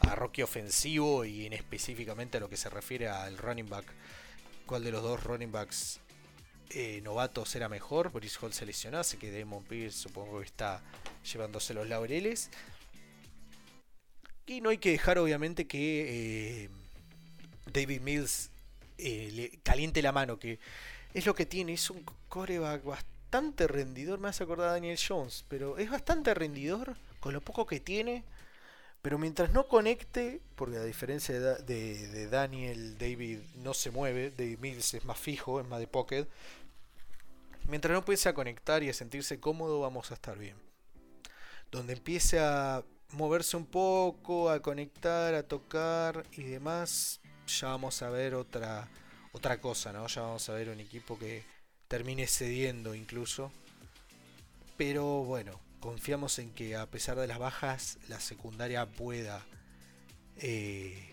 a 0.00 0.14
Rocky 0.14 0.42
ofensivo 0.42 1.24
y 1.24 1.46
en 1.46 1.52
específicamente 1.52 2.38
a 2.38 2.40
lo 2.40 2.48
que 2.48 2.56
se 2.56 2.70
refiere 2.70 3.08
al 3.08 3.36
running 3.38 3.68
back. 3.68 3.86
¿Cuál 4.66 4.84
de 4.84 4.92
los 4.92 5.02
dos 5.02 5.22
running 5.24 5.52
backs 5.52 6.00
eh, 6.70 7.00
novatos 7.02 7.54
era 7.56 7.68
mejor? 7.68 8.12
Brice 8.12 8.38
Hall 8.40 8.52
se 8.52 8.64
lesionó, 8.64 8.98
así 8.98 9.16
que 9.16 9.36
Damon 9.36 9.64
Pierce 9.64 9.98
supongo 9.98 10.38
que 10.38 10.46
está 10.46 10.80
llevándose 11.30 11.74
los 11.74 11.88
laureles. 11.88 12.50
Y 14.46 14.60
no 14.60 14.70
hay 14.70 14.78
que 14.78 14.90
dejar 14.90 15.18
obviamente 15.18 15.66
que 15.66 16.64
eh, 16.64 16.70
David 17.72 18.00
Mills 18.00 18.50
eh, 18.98 19.58
caliente 19.62 20.02
la 20.02 20.12
mano, 20.12 20.38
que 20.38 20.58
es 21.14 21.26
lo 21.26 21.34
que 21.34 21.46
tiene, 21.46 21.74
es 21.74 21.90
un 21.90 22.04
coreback 22.28 22.84
bastante 22.84 23.66
rendidor, 23.66 24.18
me 24.18 24.28
hace 24.28 24.44
acordar 24.44 24.68
a 24.68 24.72
Daniel 24.72 24.98
Jones, 24.98 25.44
pero 25.48 25.78
es 25.78 25.90
bastante 25.90 26.34
rendidor 26.34 26.96
con 27.20 27.32
lo 27.32 27.40
poco 27.40 27.66
que 27.66 27.80
tiene. 27.80 28.24
Pero 29.02 29.18
mientras 29.18 29.52
no 29.52 29.66
conecte, 29.66 30.42
porque 30.56 30.76
a 30.76 30.84
diferencia 30.84 31.38
de, 31.40 32.28
Daniel, 32.28 32.98
David 32.98 33.38
no 33.56 33.72
se 33.72 33.90
mueve, 33.90 34.30
David 34.30 34.58
Mills 34.58 34.94
es 34.94 35.04
más 35.06 35.18
fijo, 35.18 35.60
es 35.60 35.66
más 35.66 35.80
de 35.80 35.86
pocket. 35.86 36.26
Mientras 37.66 37.92
no 37.92 37.98
empiece 37.98 38.28
a 38.28 38.34
conectar 38.34 38.82
y 38.82 38.90
a 38.90 38.94
sentirse 38.94 39.40
cómodo, 39.40 39.80
vamos 39.80 40.10
a 40.10 40.14
estar 40.14 40.38
bien. 40.38 40.56
Donde 41.70 41.94
empiece 41.94 42.40
a 42.40 42.84
moverse 43.12 43.56
un 43.56 43.64
poco, 43.64 44.50
a 44.50 44.60
conectar, 44.60 45.34
a 45.34 45.44
tocar 45.44 46.26
y 46.32 46.42
demás, 46.42 47.20
ya 47.46 47.68
vamos 47.68 48.02
a 48.02 48.10
ver 48.10 48.34
otra, 48.34 48.86
otra 49.32 49.60
cosa, 49.60 49.92
¿no? 49.92 50.06
Ya 50.08 50.22
vamos 50.22 50.46
a 50.48 50.52
ver 50.52 50.68
un 50.68 50.80
equipo 50.80 51.18
que 51.18 51.42
termine 51.88 52.26
cediendo 52.26 52.94
incluso. 52.94 53.50
Pero 54.76 55.24
bueno, 55.24 55.58
confiamos 55.80 56.38
en 56.38 56.50
que 56.50 56.76
a 56.76 56.86
pesar 56.86 57.18
de 57.18 57.26
las 57.26 57.38
bajas, 57.38 57.98
la 58.08 58.20
secundaria 58.20 58.86
pueda 58.86 59.44
eh, 60.36 61.10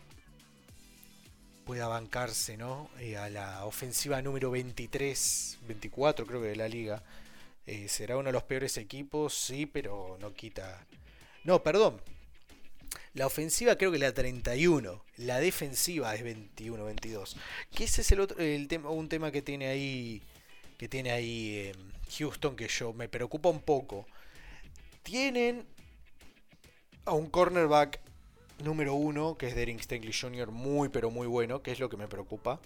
pueda 1.66 1.88
bancarse 1.88 2.56
¿no? 2.56 2.90
Eh, 3.00 3.18
a 3.18 3.30
la 3.30 3.66
ofensiva 3.66 4.22
número 4.22 4.52
23, 4.52 5.60
24 5.68 6.26
creo 6.26 6.42
que 6.42 6.48
de 6.48 6.56
la 6.56 6.68
liga. 6.70 7.04
Eh, 7.66 7.90
será 7.90 8.16
uno 8.16 8.28
de 8.28 8.34
los 8.34 8.44
peores 8.44 8.78
equipos, 8.78 9.34
sí, 9.34 9.66
pero 9.66 10.18
no 10.22 10.34
quita... 10.34 10.86
No, 11.44 11.62
perdón. 11.64 12.02
La 13.14 13.28
ofensiva 13.28 13.76
creo 13.76 13.92
que 13.92 14.00
la 14.00 14.14
31. 14.14 15.04
La 15.18 15.40
defensiva 15.40 16.16
es 16.16 16.24
21, 16.24 16.86
22. 16.86 17.36
Que 17.76 17.84
ese 17.84 18.02
es 18.02 18.12
el 18.14 18.22
otro, 18.22 18.38
el 18.40 18.70
tema, 18.70 18.90
un 18.90 19.10
tema 19.10 19.32
que 19.32 19.42
tiene 19.42 19.68
ahí, 19.68 20.22
que 20.78 20.88
tiene 20.88 21.12
ahí 21.12 21.74
Houston 22.18 22.56
que 22.56 22.70
yo 22.70 22.94
me 22.94 23.10
preocupa 23.10 23.50
un 23.50 23.60
poco 23.60 24.08
tienen 25.08 25.66
a 27.06 27.14
un 27.14 27.30
cornerback 27.30 28.02
número 28.62 28.94
uno, 28.94 29.38
que 29.38 29.48
es 29.48 29.56
Derek 29.56 29.80
Stanley 29.80 30.12
Jr., 30.12 30.52
muy 30.52 30.90
pero 30.90 31.10
muy 31.10 31.28
bueno, 31.28 31.64
que 31.64 31.72
es 31.72 31.80
lo 31.80 31.88
que 31.88 31.96
me 31.96 32.10
preocupa. 32.10 32.60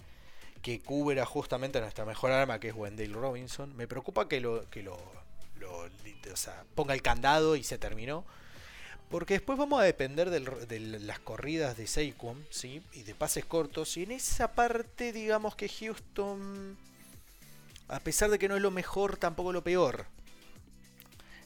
Que 0.60 0.80
cubra 0.80 1.24
justamente 1.24 1.78
a 1.78 1.82
nuestra 1.82 2.04
mejor 2.04 2.32
arma, 2.32 2.58
que 2.58 2.70
es 2.70 2.74
Wendell 2.74 3.12
Robinson. 3.12 3.76
Me 3.76 3.86
preocupa 3.86 4.28
que 4.28 4.40
lo, 4.40 4.68
que 4.70 4.82
lo, 4.82 4.98
ponga 6.74 6.94
el 6.94 7.02
candado 7.02 7.54
y 7.54 7.62
se 7.62 7.78
terminó. 7.78 8.24
Porque 9.08 9.34
después 9.34 9.56
vamos 9.56 9.80
a 9.80 9.84
depender 9.84 10.30
de 10.30 10.80
las 10.80 11.20
corridas 11.20 11.76
de 11.76 11.86
Saquon, 11.86 12.44
¿sí? 12.50 12.82
Y 12.92 13.04
de 13.04 13.14
pases 13.14 13.44
cortos. 13.44 13.96
Y 13.96 14.02
en 14.02 14.10
esa 14.10 14.52
parte, 14.52 15.12
digamos 15.12 15.54
que 15.54 15.68
Houston, 15.68 16.76
a 17.86 18.00
pesar 18.00 18.30
de 18.30 18.38
que 18.40 18.48
no 18.48 18.56
es 18.56 18.62
lo 18.62 18.72
mejor, 18.72 19.16
tampoco 19.16 19.52
lo 19.52 19.62
peor. 19.62 20.06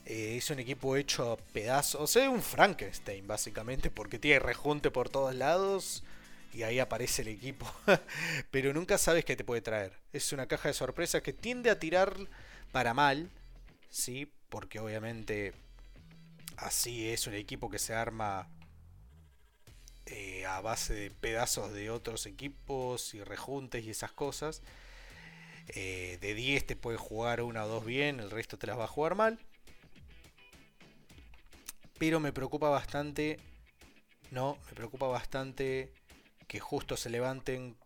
Eh, 0.06 0.36
es 0.36 0.50
un 0.50 0.60
equipo 0.60 0.96
hecho 0.96 1.32
a 1.32 1.36
pedazos. 1.36 2.00
O 2.00 2.06
sea, 2.06 2.30
un 2.30 2.42
Frankenstein, 2.42 3.26
básicamente, 3.26 3.90
porque 3.90 4.18
tiene 4.20 4.38
rejunte 4.38 4.90
por 4.90 5.08
todos 5.08 5.34
lados. 5.34 6.04
Y 6.54 6.62
ahí 6.62 6.78
aparece 6.78 7.22
el 7.22 7.28
equipo. 7.28 7.70
Pero 8.50 8.72
nunca 8.72 8.98
sabes 8.98 9.24
qué 9.24 9.36
te 9.36 9.44
puede 9.44 9.62
traer. 9.62 9.92
Es 10.12 10.32
una 10.32 10.46
caja 10.46 10.68
de 10.68 10.74
sorpresas 10.74 11.22
que 11.22 11.32
tiende 11.32 11.70
a 11.70 11.80
tirar 11.80 12.16
para 12.72 12.94
mal. 12.94 13.30
¿Sí? 13.90 14.30
Porque 14.48 14.78
obviamente 14.78 15.54
así 16.56 17.08
es 17.10 17.26
un 17.26 17.34
equipo 17.34 17.68
que 17.68 17.78
se 17.78 17.94
arma 17.94 18.48
eh, 20.06 20.46
a 20.46 20.60
base 20.60 20.94
de 20.94 21.10
pedazos 21.10 21.72
de 21.72 21.90
otros 21.90 22.26
equipos 22.26 23.12
y 23.14 23.22
rejuntes 23.24 23.84
y 23.84 23.90
esas 23.90 24.12
cosas. 24.12 24.62
Eh, 25.68 26.18
de 26.20 26.34
10 26.34 26.64
te 26.64 26.76
puede 26.76 26.96
jugar 26.96 27.42
una 27.42 27.64
o 27.64 27.68
dos 27.68 27.84
bien, 27.84 28.20
el 28.20 28.30
resto 28.30 28.56
te 28.56 28.68
las 28.68 28.78
va 28.78 28.84
a 28.84 28.88
jugar 28.88 29.16
mal 29.16 29.40
pero 31.98 32.20
me 32.20 32.32
preocupa 32.32 32.68
bastante, 32.68 33.38
no, 34.30 34.58
me 34.66 34.72
preocupa 34.72 35.06
bastante 35.06 35.92
que 36.46 36.60
justo 36.60 36.96
se 36.96 37.10
levanten 37.10 37.76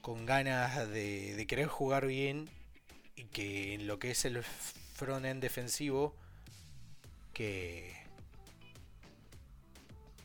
con 0.00 0.24
ganas 0.26 0.88
de, 0.88 1.44
querer 1.48 1.66
jugar 1.66 2.06
bien 2.06 2.48
y 3.16 3.24
que 3.24 3.74
en 3.74 3.86
lo 3.86 3.98
que 3.98 4.12
es 4.12 4.24
el 4.24 4.42
front-end 4.42 5.42
defensivo, 5.42 6.14
que 7.32 7.94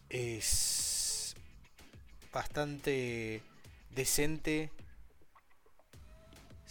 es 0.10 1.36
bastante 2.32 3.42
decente. 3.92 4.72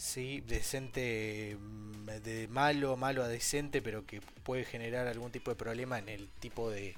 Sí, 0.05 0.43
decente 0.47 1.57
mm, 1.59 2.07
de 2.23 2.47
malo, 2.49 2.95
malo 2.95 3.25
a 3.25 3.29
decente, 3.29 3.81
pero 3.81 4.07
que 4.07 4.21
puede 4.21 4.67
generar 4.67 5.07
algún 5.07 5.33
tipo 5.33 5.51
de 5.51 5.57
problema 5.57 5.99
en 5.99 6.11
el 6.11 6.29
tipo 6.41 6.71
de, 6.71 6.95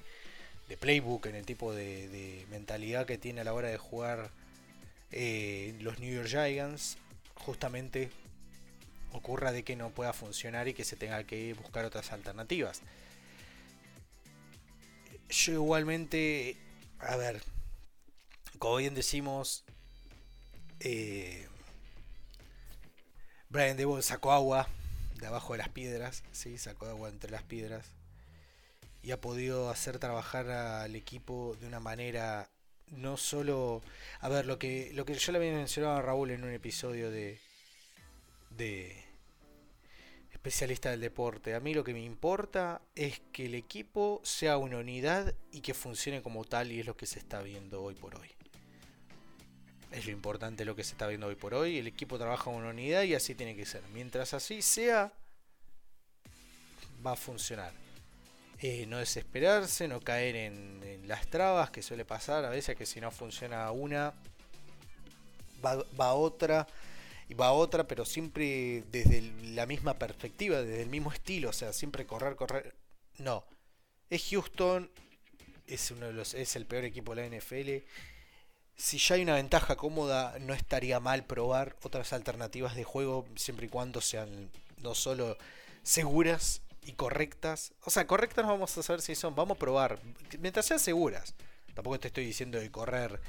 de 0.67 0.75
playbook, 0.75 1.25
en 1.27 1.35
el 1.35 1.45
tipo 1.45 1.73
de, 1.73 2.45
mentalidad 2.51 3.05
que 3.05 3.17
tiene 3.17 3.41
a 3.41 3.43
la 3.45 3.53
hora 3.53 3.69
de 3.69 3.77
jugar 3.77 4.29
eh, 5.11 5.73
los 5.79 5.99
New 5.99 6.13
York 6.13 6.27
Giants. 6.27 6.97
Justamente 7.35 8.09
ocurra 9.13 9.53
de 9.53 9.63
que 9.63 9.77
no 9.77 9.89
pueda 9.91 10.11
funcionar 10.11 10.67
y 10.67 10.73
que 10.73 10.83
se 10.83 10.97
tenga 10.97 11.23
que 11.23 11.53
buscar 11.53 11.85
otras 11.85 12.11
alternativas. 12.11 12.81
Yo 15.29 15.53
igualmente, 15.53 16.57
a 16.99 17.15
ver, 17.15 17.41
como 18.59 18.75
bien 18.75 18.95
decimos, 18.95 19.63
eh, 20.81 21.47
Brian 23.49 23.77
Devil 23.77 24.03
sacó 24.03 24.31
agua 24.31 24.67
de 25.19 25.27
abajo 25.27 25.53
de 25.53 25.59
las 25.59 25.69
piedras, 25.69 26.23
sí, 26.31 26.57
sacó 26.57 26.85
agua 26.87 27.09
entre 27.09 27.31
las 27.31 27.43
piedras 27.43 27.85
y 29.01 29.11
ha 29.11 29.21
podido 29.21 29.69
hacer 29.69 29.99
trabajar 29.99 30.49
al 30.49 30.95
equipo 30.95 31.55
de 31.59 31.67
una 31.67 31.79
manera 31.79 32.49
no 32.91 33.17
solo, 33.17 33.81
a 34.21 34.29
ver, 34.29 34.45
lo 34.45 34.59
que 34.59 34.91
lo 34.93 35.05
que 35.05 35.13
yo 35.13 35.31
le 35.31 35.37
había 35.39 35.53
mencionado 35.53 35.97
a 35.97 36.01
Raúl 36.01 36.31
en 36.31 36.43
un 36.43 36.51
episodio 36.53 37.11
de 37.11 37.39
de 38.51 39.03
especialista 40.31 40.91
del 40.91 41.01
deporte. 41.01 41.55
A 41.55 41.59
mí 41.59 41.73
lo 41.73 41.83
que 41.83 41.93
me 41.93 42.03
importa 42.03 42.81
es 42.95 43.21
que 43.31 43.45
el 43.45 43.55
equipo 43.55 44.21
sea 44.23 44.57
una 44.57 44.77
unidad 44.77 45.33
y 45.51 45.61
que 45.61 45.73
funcione 45.73 46.21
como 46.21 46.45
tal 46.45 46.71
y 46.71 46.79
es 46.79 46.85
lo 46.85 46.95
que 46.95 47.05
se 47.05 47.19
está 47.19 47.41
viendo 47.41 47.83
hoy 47.83 47.95
por 47.95 48.15
hoy. 48.15 48.36
Es 49.91 50.05
lo 50.05 50.11
importante 50.11 50.65
lo 50.65 50.75
que 50.75 50.83
se 50.83 50.91
está 50.91 51.07
viendo 51.07 51.27
hoy 51.27 51.35
por 51.35 51.53
hoy. 51.53 51.77
El 51.77 51.87
equipo 51.87 52.17
trabaja 52.17 52.45
como 52.45 52.57
una 52.57 52.69
unidad 52.69 53.03
y 53.03 53.15
así 53.15 53.35
tiene 53.35 53.55
que 53.55 53.65
ser. 53.65 53.81
Mientras 53.93 54.33
así 54.33 54.61
sea, 54.61 55.11
va 57.05 57.13
a 57.13 57.15
funcionar. 57.15 57.71
Eh, 58.59 58.85
no 58.87 58.97
desesperarse, 58.97 59.87
no 59.87 60.01
caer 60.01 60.35
en, 60.35 60.81
en, 60.83 61.07
las 61.07 61.27
trabas 61.27 61.69
que 61.69 61.83
suele 61.83 62.05
pasar 62.05 62.43
a 62.43 62.49
veces 62.49 62.75
que 62.75 62.87
si 62.87 62.99
no 62.99 63.11
funciona 63.11 63.69
una, 63.71 64.15
va, 65.63 65.75
va 65.99 66.13
otra 66.13 66.67
y 67.29 67.33
va 67.33 67.51
otra, 67.51 67.87
pero 67.87 68.03
siempre 68.05 68.83
desde 68.91 69.21
la 69.53 69.65
misma 69.65 69.93
perspectiva, 69.93 70.61
desde 70.61 70.81
el 70.81 70.89
mismo 70.89 71.11
estilo, 71.11 71.49
o 71.49 71.53
sea, 71.53 71.73
siempre 71.73 72.05
correr, 72.05 72.35
correr. 72.35 72.73
No. 73.19 73.45
Es 74.09 74.29
Houston, 74.29 74.89
es 75.67 75.91
uno 75.91 76.07
de 76.07 76.13
los 76.13 76.33
es 76.33 76.55
el 76.55 76.65
peor 76.65 76.85
equipo 76.85 77.13
de 77.13 77.29
la 77.29 77.37
NFL. 77.37 77.85
Si 78.77 78.99
ya 78.99 79.15
hay 79.15 79.23
una 79.23 79.35
ventaja 79.35 79.75
cómoda, 79.75 80.37
no 80.39 80.53
estaría 80.53 80.99
mal 80.99 81.25
probar 81.25 81.75
otras 81.81 82.13
alternativas 82.13 82.75
de 82.75 82.83
juego, 82.83 83.25
siempre 83.35 83.65
y 83.65 83.69
cuando 83.69 84.01
sean 84.01 84.51
no 84.83 84.93
solo 84.93 85.35
seguras 85.81 86.61
y 86.83 86.93
correctas. 86.93 87.73
O 87.83 87.89
sea, 87.89 88.05
correctas 88.05 88.45
no 88.45 88.51
vamos 88.51 88.77
a 88.77 88.83
saber 88.83 89.01
si 89.01 89.15
son, 89.15 89.35
vamos 89.35 89.57
a 89.57 89.59
probar. 89.59 89.99
Mientras 90.39 90.67
sean 90.67 90.79
seguras. 90.79 91.33
Tampoco 91.73 91.99
te 91.99 92.07
estoy 92.09 92.25
diciendo 92.25 92.59
de 92.59 92.71
correr, 92.71 93.19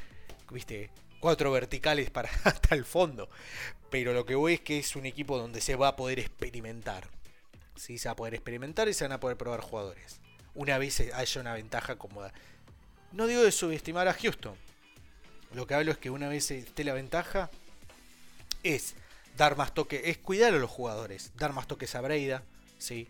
viste, 0.51 0.91
cuatro 1.19 1.51
verticales 1.51 2.11
para 2.11 2.31
hasta 2.45 2.75
el 2.75 2.85
fondo. 2.85 3.31
Pero 3.91 4.13
lo 4.13 4.27
que 4.27 4.35
voy 4.35 4.55
es 4.55 4.61
que 4.61 4.79
es 4.79 4.97
un 4.97 5.07
equipo 5.07 5.39
donde 5.39 5.63
se 5.63 5.77
va 5.77 5.89
a 5.89 5.97
poder 5.97 6.19
experimentar. 6.19 7.09
¿sí? 7.75 7.97
Se 7.97 8.09
va 8.09 8.13
a 8.13 8.17
poder 8.17 8.35
experimentar 8.35 8.87
y 8.89 8.95
se 8.95 9.05
van 9.05 9.13
a 9.13 9.21
poder 9.21 9.39
probar 9.39 9.61
jugadores. 9.61 10.21
Una 10.55 10.77
vez 10.77 11.01
haya 11.01 11.41
una 11.41 11.55
ventaja 11.55 11.97
cómoda. 11.97 12.35
No 13.13 13.27
digo 13.27 13.43
de 13.43 13.53
subestimar 13.53 14.09
a 14.09 14.13
Houston. 14.13 14.57
Lo 15.55 15.67
que 15.67 15.75
hablo 15.75 15.93
es 15.93 15.99
que 15.99 16.11
una 16.11 16.29
vez 16.29 16.51
esté 16.51 16.85
la 16.85 16.95
ventaja, 16.95 17.51
es 18.63 18.95
dar 19.37 19.57
más 19.57 19.73
toques, 19.73 20.03
es 20.05 20.19
cuidar 20.19 20.55
a 20.55 20.59
los 20.59 20.71
jugadores, 20.71 21.33
dar 21.37 21.53
más 21.53 21.67
toques 21.67 21.95
a 21.95 22.01
Breida, 22.01 22.43
¿sí? 22.79 23.09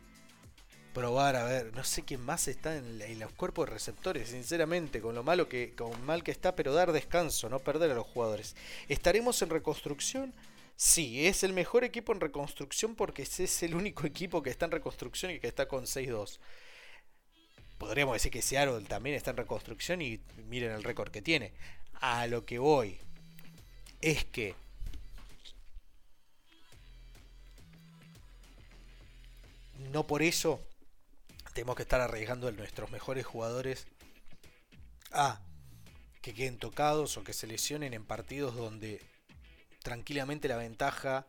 probar 0.99 1.37
a 1.37 1.45
ver, 1.45 1.73
no 1.77 1.85
sé 1.85 2.03
quién 2.03 2.21
más 2.21 2.49
está 2.49 2.77
en, 2.77 3.21
los 3.21 3.33
cuerpos 3.33 3.67
de 3.67 3.75
receptores, 3.75 4.31
sinceramente, 4.31 5.01
con 5.01 5.15
lo 5.15 5.23
malo 5.23 5.49
que, 5.49 5.73
con 5.77 6.05
mal 6.05 6.25
que 6.25 6.33
está, 6.33 6.57
pero 6.57 6.75
dar 6.75 6.91
descanso, 6.91 7.49
no 7.49 7.61
perder 7.61 7.93
a 7.93 7.95
los 7.95 8.07
jugadores. 8.07 8.57
¿Estaremos 8.89 9.41
en 9.43 9.51
reconstrucción? 9.51 10.35
Sí, 10.75 11.27
es 11.27 11.45
el 11.45 11.53
mejor 11.53 11.85
equipo 11.85 12.13
en 12.13 12.21
reconstrucción 12.21 12.97
porque 12.97 13.23
es 13.23 13.63
el 13.63 13.77
único 13.77 14.07
equipo 14.09 14.43
que 14.43 14.51
está 14.51 14.65
en 14.65 14.73
reconstrucción 14.73 15.31
y 15.31 15.39
que 15.39 15.47
está 15.47 15.69
con 15.69 15.85
6-2. 15.85 16.39
Podríamos 17.79 18.15
decir 18.15 18.33
que 18.33 18.43
Seattle 18.43 18.85
también 18.89 19.15
está 19.15 19.31
en 19.31 19.37
reconstrucción 19.37 20.03
y 20.03 20.21
miren 20.49 20.73
el 20.73 20.83
récord 20.83 21.13
que 21.13 21.23
tiene. 21.23 21.53
A 22.01 22.27
lo 22.27 22.45
que 22.45 22.59
voy 22.59 22.99
es 24.01 24.25
que 24.25 24.55
no 29.91 30.07
por 30.07 30.23
eso 30.23 30.61
tenemos 31.55 31.77
que 31.77 31.83
estar 31.83 32.01
arriesgando 32.01 32.47
a 32.47 32.53
nuestros 32.53 32.91
mejores 32.91 33.27
jugadores 33.27 33.87
a 35.11 35.41
que 36.23 36.35
queden 36.35 36.59
tocados 36.59 37.17
o 37.17 37.25
que 37.25 37.33
se 37.33 37.47
lesionen 37.47 37.95
en 37.95 38.05
partidos 38.05 38.55
donde 38.55 39.01
tranquilamente 39.83 40.47
la 40.47 40.57
ventaja 40.57 41.27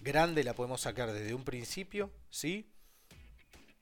grande 0.00 0.44
la 0.44 0.54
podemos 0.54 0.80
sacar 0.80 1.12
desde 1.12 1.34
un 1.34 1.44
principio, 1.44 2.10
¿sí? 2.30 2.70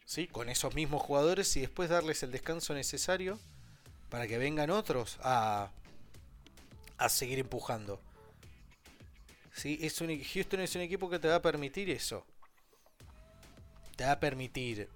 ¿Sí? 0.05 0.27
Con 0.29 0.49
esos 0.49 0.75
mismos 0.75 1.03
jugadores 1.03 1.57
y 1.57 1.61
después 1.61 1.91
darles 1.91 2.23
el 2.23 2.33
descanso 2.33 2.75
necesario 2.75 3.39
para 4.09 4.27
que 4.27 4.39
vengan 4.39 4.71
otros 4.71 5.19
a, 5.21 5.71
a 6.99 7.09
seguir 7.09 7.39
empujando. 7.39 8.01
¿Sí? 9.55 9.79
Es 9.83 10.01
un, 10.01 10.09
Houston 10.23 10.61
es 10.61 10.75
un 10.75 10.83
equipo 10.83 11.09
que 11.09 11.19
te 11.19 11.29
va 11.29 11.37
a 11.37 11.43
permitir 11.43 11.91
eso. 11.91 12.27
Te 13.97 14.05
va 14.05 14.13
a 14.13 14.21
permitir 14.21 14.89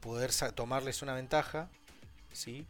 poder 0.00 0.30
tomarles 0.54 1.02
una 1.02 1.14
ventaja, 1.14 1.68
¿sí? 2.32 2.66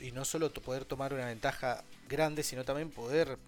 y 0.00 0.12
no 0.12 0.24
solo 0.24 0.52
poder 0.52 0.84
tomar 0.84 1.12
una 1.12 1.26
ventaja 1.26 1.84
grande, 2.08 2.42
sino 2.42 2.64
también 2.64 2.90
poder 2.90 3.38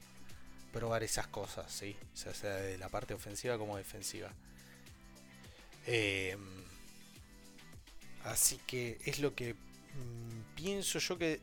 probar 0.72 1.02
esas 1.02 1.26
cosas, 1.28 1.72
¿sí? 1.72 1.96
sea, 2.14 2.32
de 2.56 2.78
la 2.78 2.88
parte 2.88 3.14
ofensiva 3.14 3.56
como 3.56 3.76
defensiva. 3.76 4.30
Em, 5.86 6.64
así 8.24 8.58
que 8.66 8.98
es 9.04 9.20
lo 9.20 9.34
que 9.34 9.54
mm, 9.54 10.54
pienso 10.56 10.98
yo 10.98 11.16
que 11.16 11.40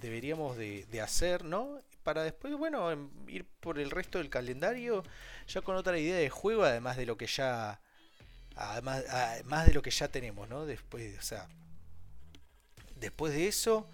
deberíamos 0.00 0.56
de, 0.56 1.00
hacer, 1.00 1.44
¿no? 1.44 1.80
Para 2.02 2.22
después, 2.22 2.54
bueno, 2.56 2.90
em, 2.90 3.10
ir 3.28 3.44
por 3.60 3.78
el 3.78 3.90
resto 3.90 4.18
del 4.18 4.30
calendario 4.30 5.02
ya 5.48 5.60
con 5.60 5.76
otra 5.76 5.98
idea 5.98 6.16
de 6.16 6.30
juego, 6.30 6.64
además 6.64 6.96
de 6.96 7.06
lo 7.06 7.16
que 7.16 7.26
ya 7.26 7.80
Además, 8.56 9.04
más 9.44 9.66
de 9.66 9.74
lo 9.74 9.82
que 9.82 9.90
ya 9.90 10.08
tenemos, 10.08 10.48
¿no? 10.48 10.64
Después, 10.64 11.18
o 11.18 11.22
sea, 11.22 11.46
después 12.94 13.34
de 13.34 13.48
eso, 13.48 13.86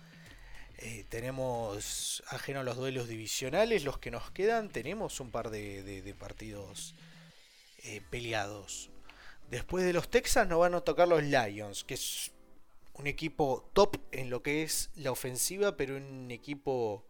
eh, 0.78 1.04
tenemos, 1.08 2.22
ajeno 2.28 2.60
a 2.60 2.64
los 2.64 2.76
duelos 2.76 3.08
divisionales, 3.08 3.82
los 3.82 3.98
que 3.98 4.12
nos 4.12 4.30
quedan, 4.30 4.68
tenemos 4.68 5.18
un 5.18 5.32
par 5.32 5.50
de, 5.50 6.14
partidos 6.18 6.94
eh, 7.84 8.02
peleados. 8.10 8.90
Después 9.50 9.84
de 9.84 9.92
los 9.92 10.08
Texas 10.08 10.48
nos 10.48 10.60
van 10.60 10.74
a 10.74 10.80
tocar 10.80 11.08
los 11.08 11.22
Lions, 11.22 11.82
que 11.82 11.94
es 11.94 12.31
un 12.94 13.06
equipo 13.06 13.68
top 13.72 13.96
en 14.12 14.30
lo 14.30 14.42
que 14.42 14.62
es 14.62 14.90
la 14.96 15.10
ofensiva, 15.10 15.76
pero 15.76 15.96
un 15.96 16.30
equipo 16.30 17.04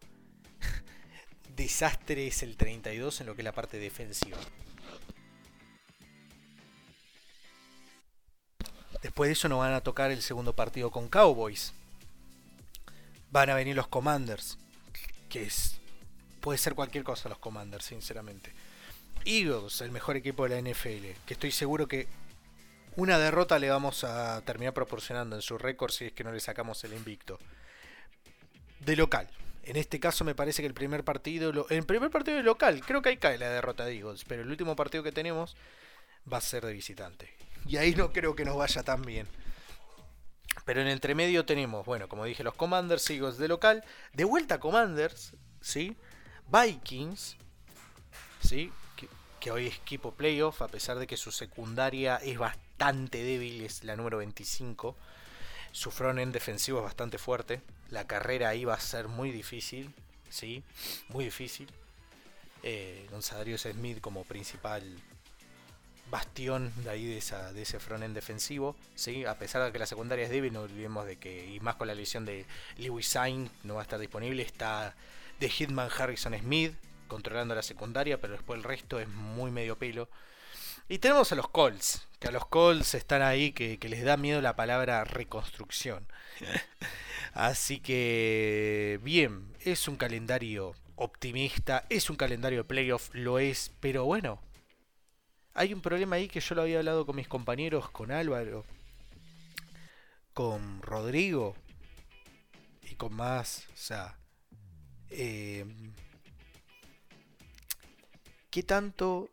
desastre 1.57 2.27
es 2.29 2.42
el 2.42 2.57
32 2.57 3.21
en 3.21 3.27
lo 3.27 3.35
que 3.35 3.42
es 3.42 3.45
la 3.45 3.53
parte 3.53 3.79
defensiva. 3.79 4.38
Después 9.03 9.29
de 9.29 9.33
eso 9.33 9.49
nos 9.49 9.59
van 9.59 9.75
a 9.75 9.81
tocar 9.81 10.12
el 10.12 10.23
segundo 10.23 10.55
partido 10.55 10.90
con 10.90 11.09
Cowboys. 11.09 11.73
Van 13.33 13.51
a 13.51 13.55
venir 13.55 13.75
los 13.75 13.88
Commanders. 13.88 14.59
Que 15.29 15.42
es. 15.42 15.81
Puede 16.40 16.59
ser 16.59 16.75
cualquier 16.75 17.03
cosa 17.03 17.29
los 17.29 17.38
Commanders, 17.38 17.85
sinceramente. 17.85 18.53
Eagles, 19.25 19.81
el 19.81 19.90
mejor 19.90 20.16
equipo 20.16 20.49
de 20.49 20.51
la 20.51 20.71
NFL. 20.71 21.18
Que 21.27 21.35
estoy 21.35 21.51
seguro 21.51 21.88
que 21.88 22.07
una 22.96 23.18
derrota 23.18 23.59
le 23.59 23.70
vamos 23.70 24.05
a 24.05 24.42
terminar 24.42 24.74
proporcionando 24.74 25.37
en 25.37 25.42
su 25.42 25.59
récord 25.59 25.90
si 25.90 26.07
es 26.07 26.12
que 26.12 26.24
no 26.24 26.33
le 26.33 26.40
sacamos 26.40 26.83
el 26.85 26.92
invicto. 26.92 27.38
De 28.81 28.96
local. 28.96 29.28
En 29.64 29.76
este 29.76 30.00
caso 30.00 30.24
me 30.24 30.35
parece 30.35 30.62
que 30.62 30.66
el 30.66 30.74
primer 30.74 31.05
partido, 31.05 31.66
el 31.70 31.87
primer 31.87 32.11
partido 32.11 32.37
de 32.37 32.42
local, 32.42 32.81
creo 32.85 33.00
que 33.00 33.11
ahí 33.11 33.16
cae 33.16 33.38
la 33.38 33.48
derrota 33.48 33.85
de 33.85 33.96
Eagles, 33.96 34.24
pero 34.26 34.42
el 34.42 34.50
último 34.50 34.74
partido 34.74 35.05
que 35.05 35.12
tenemos 35.12 35.57
va 36.31 36.38
a 36.38 36.40
ser 36.40 36.66
de 36.66 36.72
visitante 36.72 37.33
y 37.66 37.76
ahí 37.76 37.94
no 37.94 38.12
creo 38.12 38.35
que 38.35 38.44
nos 38.44 38.57
vaya 38.57 38.83
tan 38.83 39.02
bien. 39.02 39.28
Pero 40.64 40.81
en 40.81 40.88
el 40.88 40.94
entremedio 40.94 41.46
tenemos, 41.46 41.87
bueno, 41.87 42.09
como 42.09 42.24
dije, 42.24 42.44
los 42.44 42.55
Commanders, 42.55 43.09
Eagles 43.09 43.38
de 43.38 43.48
local, 43.48 43.85
de 44.12 44.24
vuelta 44.24 44.61
Commanders, 44.61 45.35
¿sí? 45.61 45.96
Vikings, 46.48 47.37
¿sí? 48.42 48.72
que 49.42 49.50
hoy 49.50 49.66
es 49.66 49.76
equipo 49.76 50.12
playoff, 50.12 50.62
a 50.62 50.68
pesar 50.68 51.00
de 51.00 51.09
que 51.09 51.16
su 51.16 51.33
secundaria 51.33 52.16
es 52.18 52.38
bastante 52.38 52.71
débil, 52.90 53.64
es 53.64 53.85
la 53.85 53.97
número 53.97 54.18
25. 54.18 54.97
Su 55.71 55.90
front 55.90 56.18
defensivo 56.33 56.79
es 56.79 56.85
bastante 56.85 57.18
fuerte. 57.18 57.61
La 57.90 58.07
carrera 58.07 58.49
ahí 58.49 58.64
va 58.64 58.75
a 58.75 58.81
ser 58.81 59.09
muy 59.09 59.31
difícil, 59.31 59.95
sí, 60.29 60.64
muy 61.09 61.25
difícil. 61.25 61.68
Eh, 62.62 63.09
Smith 63.57 64.01
como 64.01 64.25
principal 64.25 64.83
bastión 66.11 66.73
de 66.85 66.90
ahí 66.90 67.07
de, 67.07 67.18
esa, 67.18 67.53
de 67.53 67.62
ese 67.62 67.79
defensivo, 68.09 68.77
¿sí? 68.95 69.25
a 69.25 69.38
pesar 69.38 69.64
de 69.64 69.73
que 69.73 69.79
la 69.79 69.87
secundaria 69.87 70.25
es 70.25 70.31
débil, 70.31 70.53
no 70.53 70.61
olvidemos 70.61 71.07
de 71.07 71.16
que, 71.16 71.47
y 71.47 71.59
más 71.61 71.77
con 71.77 71.87
la 71.88 71.95
lesión 71.95 72.27
de 72.27 72.45
Lewis 72.77 73.09
Sain, 73.09 73.51
no 73.64 73.75
va 73.75 73.81
a 73.81 73.85
estar 73.85 73.99
disponible, 73.99 74.42
está 74.42 74.95
de 75.40 75.49
Hitman 75.49 75.88
Harrison 75.97 76.38
Smith 76.38 76.75
controlando 77.09 77.55
la 77.55 77.62
secundaria, 77.62 78.21
pero 78.21 78.35
después 78.35 78.59
el 78.59 78.64
resto 78.64 79.01
es 79.01 79.09
muy 79.09 79.51
medio 79.51 79.77
pelo. 79.79 80.09
Y 80.92 80.98
tenemos 80.98 81.33
a 81.33 81.37
los 81.37 81.48
Colts, 81.48 82.07
que 82.20 82.28
a 82.28 82.31
los 82.31 82.44
Colts 82.44 82.92
están 82.92 83.22
ahí, 83.22 83.52
que, 83.52 83.78
que 83.78 83.88
les 83.88 84.05
da 84.05 84.18
miedo 84.18 84.42
la 84.42 84.57
palabra 84.57 85.05
reconstrucción. 85.05 86.07
Así 87.33 87.81
que, 87.81 89.00
bien, 89.02 89.57
es 89.61 89.88
un 89.88 89.96
calendario 89.96 90.74
optimista, 90.96 91.87
es 91.88 92.11
un 92.11 92.16
calendario 92.16 92.59
de 92.59 92.64
playoff, 92.64 93.09
lo 93.14 93.38
es, 93.38 93.72
pero 93.81 94.05
bueno, 94.05 94.38
hay 95.55 95.72
un 95.72 95.81
problema 95.81 96.16
ahí 96.16 96.28
que 96.28 96.40
yo 96.40 96.55
lo 96.55 96.61
había 96.61 96.81
hablado 96.81 97.07
con 97.07 97.16
mis 97.16 97.26
compañeros, 97.26 97.88
con 97.88 98.12
Álvaro, 98.12 98.66
con 100.35 100.83
Rodrigo 100.83 101.57
y 102.83 102.96
con 102.96 103.14
más. 103.14 103.66
O 103.72 103.78
sea, 103.78 104.18
eh, 105.09 105.64
¿qué 108.50 108.62
tanto... 108.62 109.31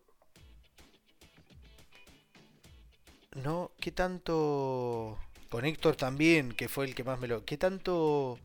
No, 3.35 3.71
¿qué 3.79 3.91
tanto... 3.91 5.17
Con 5.49 5.65
Héctor 5.65 5.95
también, 5.95 6.51
que 6.51 6.69
fue 6.69 6.85
el 6.85 6.95
que 6.95 7.03
más 7.03 7.19
me 7.19 7.27
lo... 7.27 7.45
¿Qué 7.45 7.57
tanto 7.57 8.39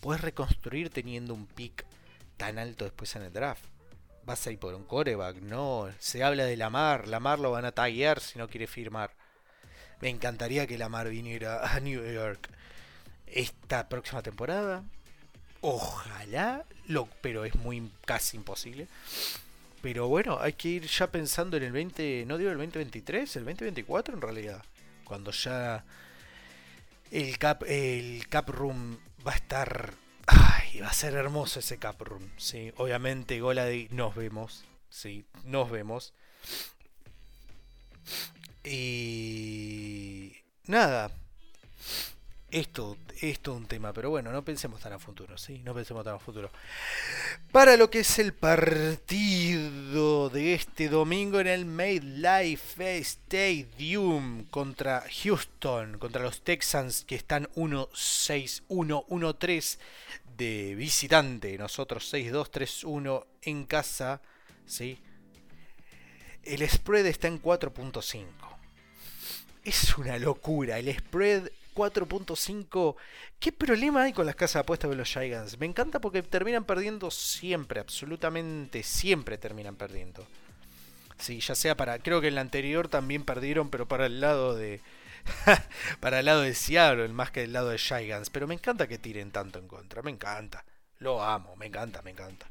puedes 0.00 0.22
reconstruir 0.22 0.90
teniendo 0.90 1.34
un 1.34 1.46
pick 1.46 1.84
tan 2.36 2.58
alto 2.58 2.84
después 2.84 3.14
en 3.16 3.22
el 3.22 3.32
draft? 3.32 3.64
vas 4.28 4.46
a 4.46 4.52
ir 4.52 4.58
por 4.58 4.74
un 4.74 4.84
coreback. 4.84 5.36
No, 5.36 5.88
se 5.98 6.22
habla 6.22 6.44
de 6.44 6.56
Lamar. 6.56 7.08
Lamar 7.08 7.38
lo 7.38 7.50
van 7.50 7.64
a 7.64 7.72
taguear 7.72 8.20
si 8.20 8.38
no 8.38 8.46
quiere 8.46 8.66
firmar. 8.66 9.10
Me 10.00 10.10
encantaría 10.10 10.66
que 10.66 10.78
Lamar 10.78 11.08
viniera 11.08 11.74
a 11.74 11.80
New 11.80 12.04
York 12.12 12.50
esta 13.26 13.88
próxima 13.88 14.22
temporada. 14.22 14.84
Ojalá, 15.62 16.64
lo, 16.86 17.08
pero 17.22 17.46
es 17.46 17.54
muy 17.56 17.90
casi 18.04 18.36
imposible. 18.36 18.86
Pero 19.82 20.08
bueno, 20.08 20.38
hay 20.40 20.54
que 20.54 20.68
ir 20.68 20.86
ya 20.86 21.10
pensando 21.10 21.56
en 21.56 21.62
el 21.62 21.72
20, 21.72 22.24
no 22.26 22.36
digo 22.36 22.50
el 22.50 22.58
2023, 22.58 23.36
el 23.36 23.44
2024 23.44 24.14
en 24.14 24.20
realidad. 24.20 24.64
Cuando 25.04 25.30
ya 25.30 25.84
el 27.10 27.38
cap, 27.38 27.62
el 27.66 28.26
cap 28.28 28.48
room 28.48 28.98
va 29.26 29.32
a 29.32 29.36
estar 29.36 29.94
Ay, 30.30 30.80
va 30.80 30.88
a 30.88 30.92
ser 30.92 31.14
hermoso 31.14 31.60
ese 31.60 31.78
Cap 31.78 32.02
Room. 32.02 32.30
Sí, 32.36 32.70
obviamente, 32.76 33.40
Golady, 33.40 33.88
nos 33.90 34.14
vemos. 34.14 34.64
Sí, 34.90 35.24
nos 35.44 35.70
vemos. 35.70 36.12
Y. 38.62 40.36
Nada. 40.66 41.10
Esto, 42.50 42.96
esto 43.20 43.52
es 43.52 43.56
un 43.58 43.66
tema, 43.66 43.92
pero 43.92 44.08
bueno, 44.08 44.32
no 44.32 44.42
pensemos 44.42 44.80
tan 44.80 44.94
a 44.94 44.98
futuro, 44.98 45.36
¿sí? 45.36 45.60
No 45.64 45.74
pensemos 45.74 46.02
tan 46.02 46.14
a 46.14 46.18
futuro. 46.18 46.50
Para 47.52 47.76
lo 47.76 47.90
que 47.90 47.98
es 48.00 48.18
el 48.18 48.32
partido 48.32 50.30
de 50.30 50.54
este 50.54 50.88
domingo 50.88 51.40
en 51.40 51.46
el 51.46 51.66
Made 51.66 52.00
Life 52.00 52.98
Stadium 53.00 54.46
contra 54.46 55.04
Houston, 55.22 55.98
contra 55.98 56.22
los 56.22 56.40
Texans 56.40 57.04
que 57.04 57.16
están 57.16 57.48
1-6, 57.54 58.62
1-1-3 58.70 59.78
de 60.38 60.74
visitante, 60.74 61.58
nosotros 61.58 62.10
6-2-3-1 62.14 63.26
en 63.42 63.66
casa, 63.66 64.22
¿sí? 64.64 64.98
El 66.44 66.66
spread 66.66 67.04
está 67.04 67.28
en 67.28 67.42
4.5. 67.42 68.24
Es 69.64 69.98
una 69.98 70.18
locura, 70.18 70.78
el 70.78 70.96
spread 70.96 71.50
4.5. 71.78 72.96
¿Qué 73.38 73.52
problema 73.52 74.02
hay 74.02 74.12
con 74.12 74.26
las 74.26 74.34
casas 74.34 74.54
de 74.54 74.60
apuestas 74.60 74.90
de 74.90 74.96
los 74.96 75.08
Giants? 75.08 75.58
Me 75.58 75.66
encanta 75.66 76.00
porque 76.00 76.24
terminan 76.24 76.64
perdiendo 76.64 77.10
siempre, 77.12 77.78
absolutamente 77.78 78.82
siempre 78.82 79.38
terminan 79.38 79.76
perdiendo. 79.76 80.26
Sí, 81.18 81.40
ya 81.40 81.54
sea 81.54 81.76
para. 81.76 82.00
Creo 82.00 82.20
que 82.20 82.28
en 82.28 82.34
la 82.34 82.40
anterior 82.40 82.88
también 82.88 83.24
perdieron, 83.24 83.70
pero 83.70 83.86
para 83.86 84.06
el 84.06 84.20
lado 84.20 84.56
de. 84.56 84.80
para 86.00 86.20
el 86.20 86.26
lado 86.26 86.42
de 86.42 86.54
Seattle, 86.54 87.08
más 87.08 87.30
que 87.30 87.44
el 87.44 87.52
lado 87.52 87.68
de 87.68 87.78
Giants. 87.78 88.30
Pero 88.30 88.48
me 88.48 88.54
encanta 88.54 88.88
que 88.88 88.98
tiren 88.98 89.30
tanto 89.30 89.60
en 89.60 89.68
contra. 89.68 90.02
Me 90.02 90.10
encanta. 90.10 90.64
Lo 90.98 91.22
amo, 91.22 91.54
me 91.56 91.66
encanta, 91.66 92.02
me 92.02 92.10
encanta. 92.10 92.46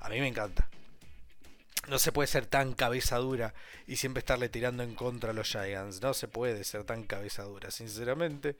A 0.00 0.08
mí 0.08 0.20
me 0.20 0.28
encanta. 0.28 0.68
No 1.88 1.98
se 1.98 2.12
puede 2.12 2.26
ser 2.26 2.46
tan 2.46 2.72
cabeza 2.72 3.18
dura 3.18 3.54
y 3.86 3.96
siempre 3.96 4.20
estarle 4.20 4.48
tirando 4.48 4.82
en 4.82 4.94
contra 4.94 5.30
a 5.30 5.34
los 5.34 5.48
Giants. 5.48 6.00
No 6.00 6.14
se 6.14 6.28
puede 6.28 6.64
ser 6.64 6.84
tan 6.84 7.04
cabeza 7.04 7.42
dura, 7.42 7.70
sinceramente. 7.70 8.56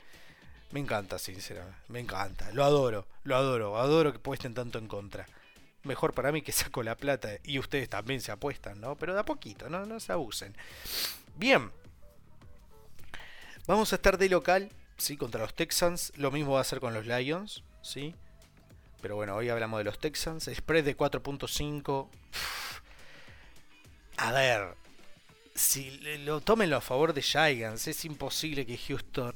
Me 0.72 0.80
encanta, 0.80 1.18
sinceramente. 1.18 1.78
Me 1.88 2.00
encanta. 2.00 2.50
Lo 2.52 2.64
adoro, 2.64 3.06
lo 3.22 3.36
adoro. 3.36 3.78
Adoro 3.78 4.12
que 4.12 4.18
puesten 4.18 4.54
tanto 4.54 4.78
en 4.78 4.88
contra. 4.88 5.26
Mejor 5.84 6.14
para 6.14 6.32
mí 6.32 6.42
que 6.42 6.52
saco 6.52 6.82
la 6.82 6.96
plata 6.96 7.30
y 7.44 7.58
ustedes 7.58 7.88
también 7.88 8.20
se 8.20 8.32
apuestan, 8.32 8.80
¿no? 8.80 8.96
Pero 8.96 9.14
de 9.14 9.20
a 9.20 9.24
poquito, 9.24 9.68
¿no? 9.68 9.86
No 9.86 10.00
se 10.00 10.12
abusen. 10.12 10.56
Bien. 11.36 11.70
Vamos 13.66 13.92
a 13.92 13.96
estar 13.96 14.18
de 14.18 14.28
local, 14.28 14.70
¿sí? 14.98 15.16
Contra 15.16 15.40
los 15.40 15.54
Texans. 15.54 16.12
Lo 16.16 16.30
mismo 16.30 16.54
va 16.54 16.60
a 16.60 16.64
ser 16.64 16.80
con 16.80 16.92
los 16.92 17.06
Lions, 17.06 17.64
¿sí? 17.82 18.14
Pero 19.00 19.16
bueno, 19.16 19.36
hoy 19.36 19.48
hablamos 19.50 19.78
de 19.78 19.84
los 19.84 19.98
Texans. 19.98 20.50
Spread 20.52 20.84
de 20.84 20.96
4.5. 20.96 22.08
A 24.16 24.32
ver, 24.32 24.74
si 25.54 25.98
lo 26.24 26.40
tómenlo 26.40 26.76
a 26.76 26.80
favor 26.80 27.12
de 27.12 27.22
Giants, 27.22 27.86
es 27.88 28.04
imposible 28.04 28.66
que 28.66 28.78
Houston 28.78 29.34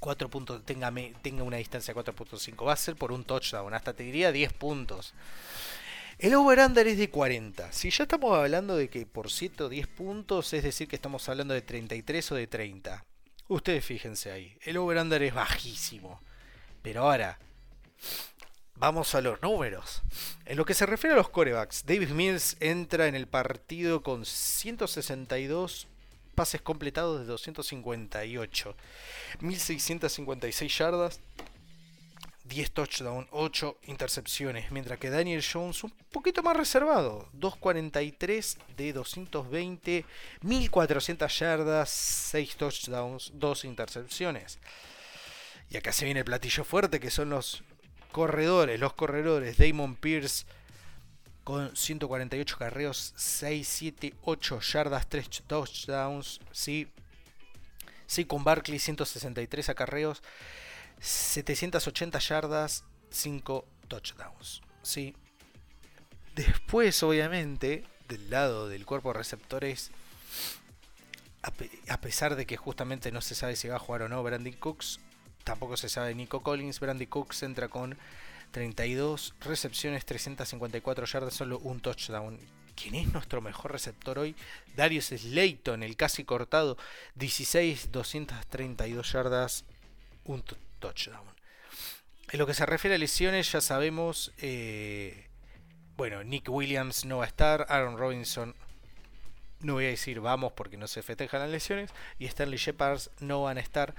4 0.00 0.28
puntos 0.28 0.64
tenga, 0.64 0.92
tenga 1.22 1.42
una 1.42 1.56
distancia 1.56 1.94
de 1.94 2.00
4.5. 2.00 2.66
Va 2.66 2.74
a 2.74 2.76
ser 2.76 2.94
por 2.96 3.10
un 3.10 3.24
touchdown, 3.24 3.72
hasta 3.72 3.94
te 3.94 4.02
diría 4.02 4.32
10 4.32 4.52
puntos. 4.52 5.14
El 6.18 6.34
over-under 6.34 6.86
es 6.86 6.98
de 6.98 7.10
40. 7.10 7.72
Si 7.72 7.90
ya 7.90 8.04
estamos 8.04 8.36
hablando 8.36 8.76
de 8.76 8.88
que 8.88 9.06
por 9.06 9.30
7 9.30 9.64
o 9.64 9.68
10 9.68 9.86
puntos, 9.88 10.52
es 10.52 10.62
decir 10.62 10.88
que 10.88 10.96
estamos 10.96 11.28
hablando 11.28 11.54
de 11.54 11.62
33 11.62 12.32
o 12.32 12.34
de 12.34 12.46
30. 12.46 13.04
Ustedes 13.48 13.84
fíjense 13.84 14.30
ahí. 14.30 14.56
El 14.62 14.76
over-under 14.76 15.22
es 15.22 15.34
bajísimo. 15.34 16.20
Pero 16.82 17.02
ahora, 17.02 17.38
Vamos 18.76 19.14
a 19.14 19.20
los 19.20 19.40
números. 19.40 20.02
En 20.46 20.56
lo 20.56 20.64
que 20.64 20.74
se 20.74 20.84
refiere 20.84 21.14
a 21.14 21.16
los 21.16 21.28
corebacks, 21.28 21.86
David 21.86 22.10
Mills 22.10 22.56
entra 22.60 23.06
en 23.06 23.14
el 23.14 23.28
partido 23.28 24.02
con 24.02 24.24
162 24.26 25.86
pases 26.34 26.60
completados 26.60 27.20
de 27.20 27.26
258, 27.26 28.76
1656 29.40 30.78
yardas, 30.78 31.20
10 32.44 32.72
touchdowns, 32.72 33.28
8 33.30 33.78
intercepciones, 33.86 34.70
mientras 34.70 34.98
que 34.98 35.08
Daniel 35.08 35.42
Jones 35.50 35.84
un 35.84 35.92
poquito 36.10 36.42
más 36.42 36.56
reservado, 36.56 37.28
243 37.32 38.58
de 38.76 38.92
220, 38.92 40.04
1400 40.42 41.38
yardas, 41.38 41.88
6 41.90 42.56
touchdowns, 42.56 43.30
2 43.34 43.64
intercepciones. 43.64 44.58
Y 45.70 45.76
acá 45.76 45.92
se 45.92 46.04
viene 46.04 46.20
el 46.20 46.26
platillo 46.26 46.64
fuerte 46.64 47.00
que 47.00 47.10
son 47.10 47.30
los 47.30 47.62
corredores, 48.14 48.78
los 48.78 48.92
corredores, 48.92 49.58
Damon 49.58 49.96
Pierce 49.96 50.46
con 51.42 51.74
148 51.74 52.56
carreos, 52.56 53.12
6, 53.16 53.66
7, 53.66 54.14
8 54.22 54.60
yardas, 54.60 55.08
3 55.08 55.42
touchdowns, 55.48 56.40
¿sí? 56.52 56.86
Con 58.28 58.44
Barkley 58.44 58.78
163 58.78 59.68
acarreos, 59.68 60.22
780 61.00 62.20
yardas, 62.20 62.84
5 63.10 63.66
touchdowns, 63.88 64.62
¿sí? 64.82 65.16
Después, 66.36 67.02
obviamente, 67.02 67.82
del 68.06 68.30
lado 68.30 68.68
del 68.68 68.86
cuerpo 68.86 69.12
de 69.12 69.18
receptores, 69.18 69.90
a 71.42 72.00
pesar 72.00 72.36
de 72.36 72.46
que 72.46 72.56
justamente 72.56 73.10
no 73.10 73.20
se 73.20 73.34
sabe 73.34 73.56
si 73.56 73.66
va 73.66 73.74
a 73.74 73.80
jugar 73.80 74.02
o 74.02 74.08
no 74.08 74.22
Brandon 74.22 74.52
Cooks, 74.52 75.00
tampoco 75.44 75.76
se 75.76 75.88
sabe 75.88 76.14
Nico 76.14 76.42
Collins. 76.42 76.80
Brandy 76.80 77.06
Cooks 77.06 77.42
entra 77.42 77.68
con 77.68 77.96
32 78.50 79.34
recepciones, 79.40 80.04
354 80.04 81.06
yardas, 81.06 81.34
solo 81.34 81.58
un 81.58 81.80
touchdown. 81.80 82.38
¿Quién 82.74 82.96
es 82.96 83.12
nuestro 83.12 83.40
mejor 83.40 83.72
receptor 83.72 84.18
hoy? 84.18 84.34
Darius 84.74 85.06
Slayton, 85.06 85.82
el 85.82 85.96
casi 85.96 86.24
cortado, 86.24 86.76
16, 87.14 87.92
232 87.92 89.12
yardas, 89.12 89.64
un 90.24 90.42
touchdown. 90.80 91.24
En 92.32 92.38
lo 92.38 92.46
que 92.46 92.54
se 92.54 92.66
refiere 92.66 92.96
a 92.96 92.98
lesiones, 92.98 93.52
ya 93.52 93.60
sabemos, 93.60 94.32
eh, 94.38 95.28
bueno, 95.96 96.24
Nick 96.24 96.48
Williams 96.48 97.04
no 97.04 97.18
va 97.18 97.24
a 97.24 97.28
estar, 97.28 97.66
Aaron 97.68 97.96
Robinson 97.96 98.56
no 99.64 99.74
voy 99.74 99.86
a 99.86 99.88
decir 99.88 100.20
vamos 100.20 100.52
porque 100.52 100.76
no 100.76 100.86
se 100.86 101.02
festejan 101.02 101.40
las 101.40 101.50
lesiones. 101.50 101.90
Y 102.18 102.26
Stanley 102.26 102.58
Shepard 102.58 103.00
no 103.20 103.42
van 103.42 103.58
a 103.58 103.60
estar. 103.60 103.94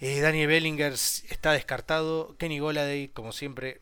Eh, 0.00 0.20
Daniel 0.20 0.48
Bellinger 0.48 0.92
está 0.92 1.52
descartado. 1.52 2.36
Kenny 2.38 2.58
Goladay, 2.58 3.08
como 3.08 3.32
siempre, 3.32 3.80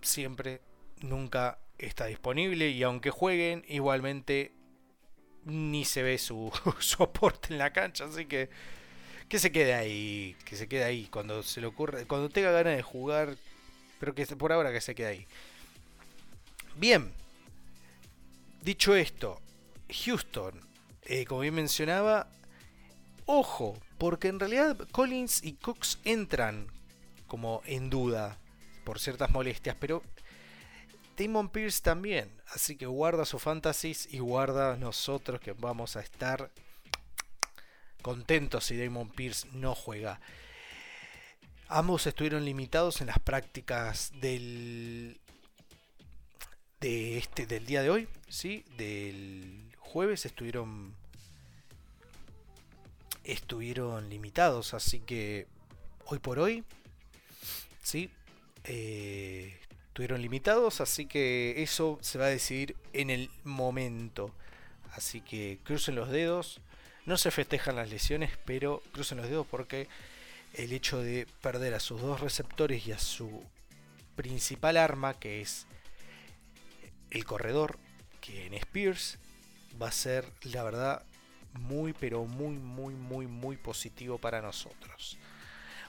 siempre, 0.00 0.60
nunca 1.00 1.58
está 1.78 2.06
disponible. 2.06 2.70
Y 2.70 2.82
aunque 2.82 3.10
jueguen, 3.10 3.64
igualmente 3.68 4.52
ni 5.44 5.84
se 5.84 6.02
ve 6.02 6.18
su, 6.18 6.52
su 6.78 7.02
aporte 7.02 7.52
en 7.52 7.58
la 7.58 7.72
cancha. 7.72 8.04
Así 8.04 8.26
que 8.26 8.50
que 9.28 9.38
se 9.38 9.52
quede 9.52 9.74
ahí. 9.74 10.36
Que 10.44 10.56
se 10.56 10.68
quede 10.68 10.84
ahí. 10.84 11.08
Cuando 11.10 11.42
se 11.42 11.60
le 11.60 11.66
ocurra. 11.66 12.04
Cuando 12.06 12.28
tenga 12.28 12.50
ganas 12.50 12.76
de 12.76 12.82
jugar. 12.82 13.36
Pero 14.00 14.14
que 14.14 14.26
por 14.26 14.52
ahora 14.52 14.72
que 14.72 14.80
se 14.80 14.94
quede 14.94 15.06
ahí. 15.06 15.26
Bien. 16.76 17.12
Dicho 18.62 18.94
esto, 18.94 19.40
Houston, 20.04 20.60
eh, 21.02 21.24
como 21.24 21.40
bien 21.40 21.54
mencionaba, 21.54 22.28
ojo, 23.26 23.76
porque 24.02 24.26
en 24.26 24.40
realidad 24.40 24.76
Collins 24.90 25.44
y 25.44 25.52
Cox 25.52 26.00
entran 26.02 26.66
como 27.28 27.62
en 27.66 27.88
duda 27.88 28.36
por 28.82 28.98
ciertas 28.98 29.30
molestias, 29.30 29.76
pero 29.78 30.02
Damon 31.16 31.48
Pierce 31.48 31.80
también, 31.82 32.28
así 32.48 32.74
que 32.74 32.86
guarda 32.86 33.24
su 33.24 33.38
fantasies 33.38 34.12
y 34.12 34.18
guarda 34.18 34.76
nosotros 34.76 35.40
que 35.40 35.52
vamos 35.52 35.94
a 35.94 36.00
estar 36.00 36.50
contentos 38.02 38.64
si 38.64 38.76
Damon 38.76 39.08
Pierce 39.08 39.46
no 39.52 39.72
juega. 39.76 40.20
Ambos 41.68 42.04
estuvieron 42.08 42.44
limitados 42.44 43.02
en 43.02 43.06
las 43.06 43.20
prácticas 43.20 44.10
del 44.20 45.20
de 46.80 47.18
este 47.18 47.46
del 47.46 47.66
día 47.66 47.82
de 47.82 47.90
hoy, 47.90 48.08
sí, 48.28 48.64
del 48.76 49.72
jueves 49.78 50.26
estuvieron 50.26 51.00
estuvieron 53.24 54.08
limitados, 54.08 54.74
así 54.74 55.00
que 55.00 55.46
hoy 56.06 56.18
por 56.18 56.38
hoy, 56.38 56.64
sí, 57.82 58.10
eh, 58.64 59.58
estuvieron 59.88 60.22
limitados, 60.22 60.80
así 60.80 61.06
que 61.06 61.62
eso 61.62 61.98
se 62.00 62.18
va 62.18 62.26
a 62.26 62.28
decidir 62.28 62.76
en 62.92 63.10
el 63.10 63.30
momento. 63.44 64.34
Así 64.92 65.20
que 65.20 65.58
crucen 65.64 65.94
los 65.94 66.10
dedos, 66.10 66.60
no 67.06 67.16
se 67.16 67.30
festejan 67.30 67.76
las 67.76 67.90
lesiones, 67.90 68.30
pero 68.44 68.82
crucen 68.92 69.18
los 69.18 69.28
dedos 69.28 69.46
porque 69.46 69.88
el 70.54 70.72
hecho 70.72 70.98
de 71.00 71.26
perder 71.40 71.74
a 71.74 71.80
sus 71.80 72.00
dos 72.00 72.20
receptores 72.20 72.86
y 72.86 72.92
a 72.92 72.98
su 72.98 73.42
principal 74.16 74.76
arma, 74.76 75.18
que 75.18 75.40
es 75.40 75.66
el 77.10 77.24
corredor, 77.24 77.78
que 78.20 78.46
en 78.46 78.54
Spears 78.54 79.18
va 79.80 79.88
a 79.88 79.92
ser, 79.92 80.26
la 80.42 80.62
verdad, 80.62 81.02
muy, 81.54 81.92
pero 81.92 82.24
muy, 82.24 82.56
muy, 82.56 82.94
muy, 82.94 83.26
muy 83.26 83.56
positivo 83.56 84.18
para 84.18 84.40
nosotros. 84.40 85.18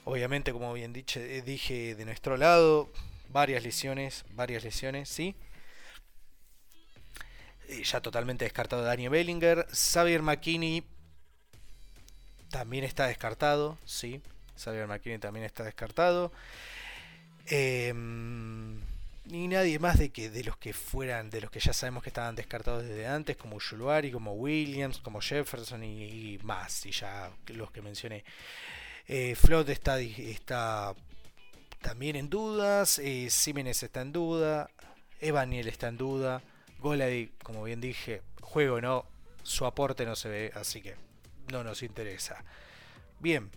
Obviamente, 0.05 0.51
como 0.51 0.73
bien 0.73 0.93
eh, 0.95 1.41
dije 1.45 1.95
de 1.95 2.05
nuestro 2.05 2.37
lado, 2.37 2.91
varias 3.29 3.63
lesiones, 3.63 4.25
varias 4.31 4.63
lesiones, 4.63 5.09
¿sí? 5.09 5.35
Eh, 7.69 7.83
ya 7.83 8.01
totalmente 8.01 8.45
descartado 8.45 8.83
Daniel 8.83 9.11
Bellinger. 9.11 9.65
Xavier 9.71 10.21
McKinney 10.21 10.83
también 12.49 12.83
está 12.83 13.07
descartado, 13.07 13.77
¿sí? 13.85 14.21
Xavier 14.57 14.87
McKinney 14.87 15.19
también 15.19 15.45
está 15.45 15.63
descartado. 15.63 16.31
Eh, 17.47 17.93
ni 19.25 19.47
nadie 19.47 19.79
más 19.79 19.97
de 19.97 20.09
que 20.09 20.29
de 20.29 20.43
los 20.43 20.57
que 20.57 20.73
fueran, 20.73 21.29
de 21.29 21.41
los 21.41 21.51
que 21.51 21.59
ya 21.59 21.73
sabemos 21.73 22.03
que 22.03 22.09
estaban 22.09 22.35
descartados 22.35 22.83
desde 22.83 23.07
antes, 23.07 23.37
como 23.37 23.57
Julvari, 23.59 24.11
como 24.11 24.33
Williams, 24.33 24.99
como 24.99 25.21
Jefferson 25.21 25.83
y, 25.83 26.37
más, 26.43 26.85
y 26.85 26.91
ya 26.91 27.31
los 27.47 27.71
que 27.71 27.81
mencioné. 27.81 28.23
Eh, 29.07 29.35
Flot 29.35 29.69
está, 29.69 29.99
está 29.99 30.93
también 31.81 32.15
en 32.15 32.29
dudas, 32.29 32.99
eh, 32.99 33.27
está 33.27 34.01
en 34.01 34.11
duda, 34.11 34.69
Evaniel 35.19 35.67
está 35.67 35.87
en 35.87 35.97
duda, 35.97 36.41
Golady, 36.79 37.31
como 37.43 37.63
bien 37.63 37.79
dije, 37.79 38.21
juego 38.41 38.81
no, 38.81 39.05
su 39.41 39.65
aporte 39.65 40.05
no 40.05 40.15
se 40.15 40.29
ve, 40.29 40.51
así 40.55 40.81
que 40.81 40.95
no 41.51 41.63
nos 41.63 41.81
interesa. 41.81 42.43
Bien. 43.19 43.49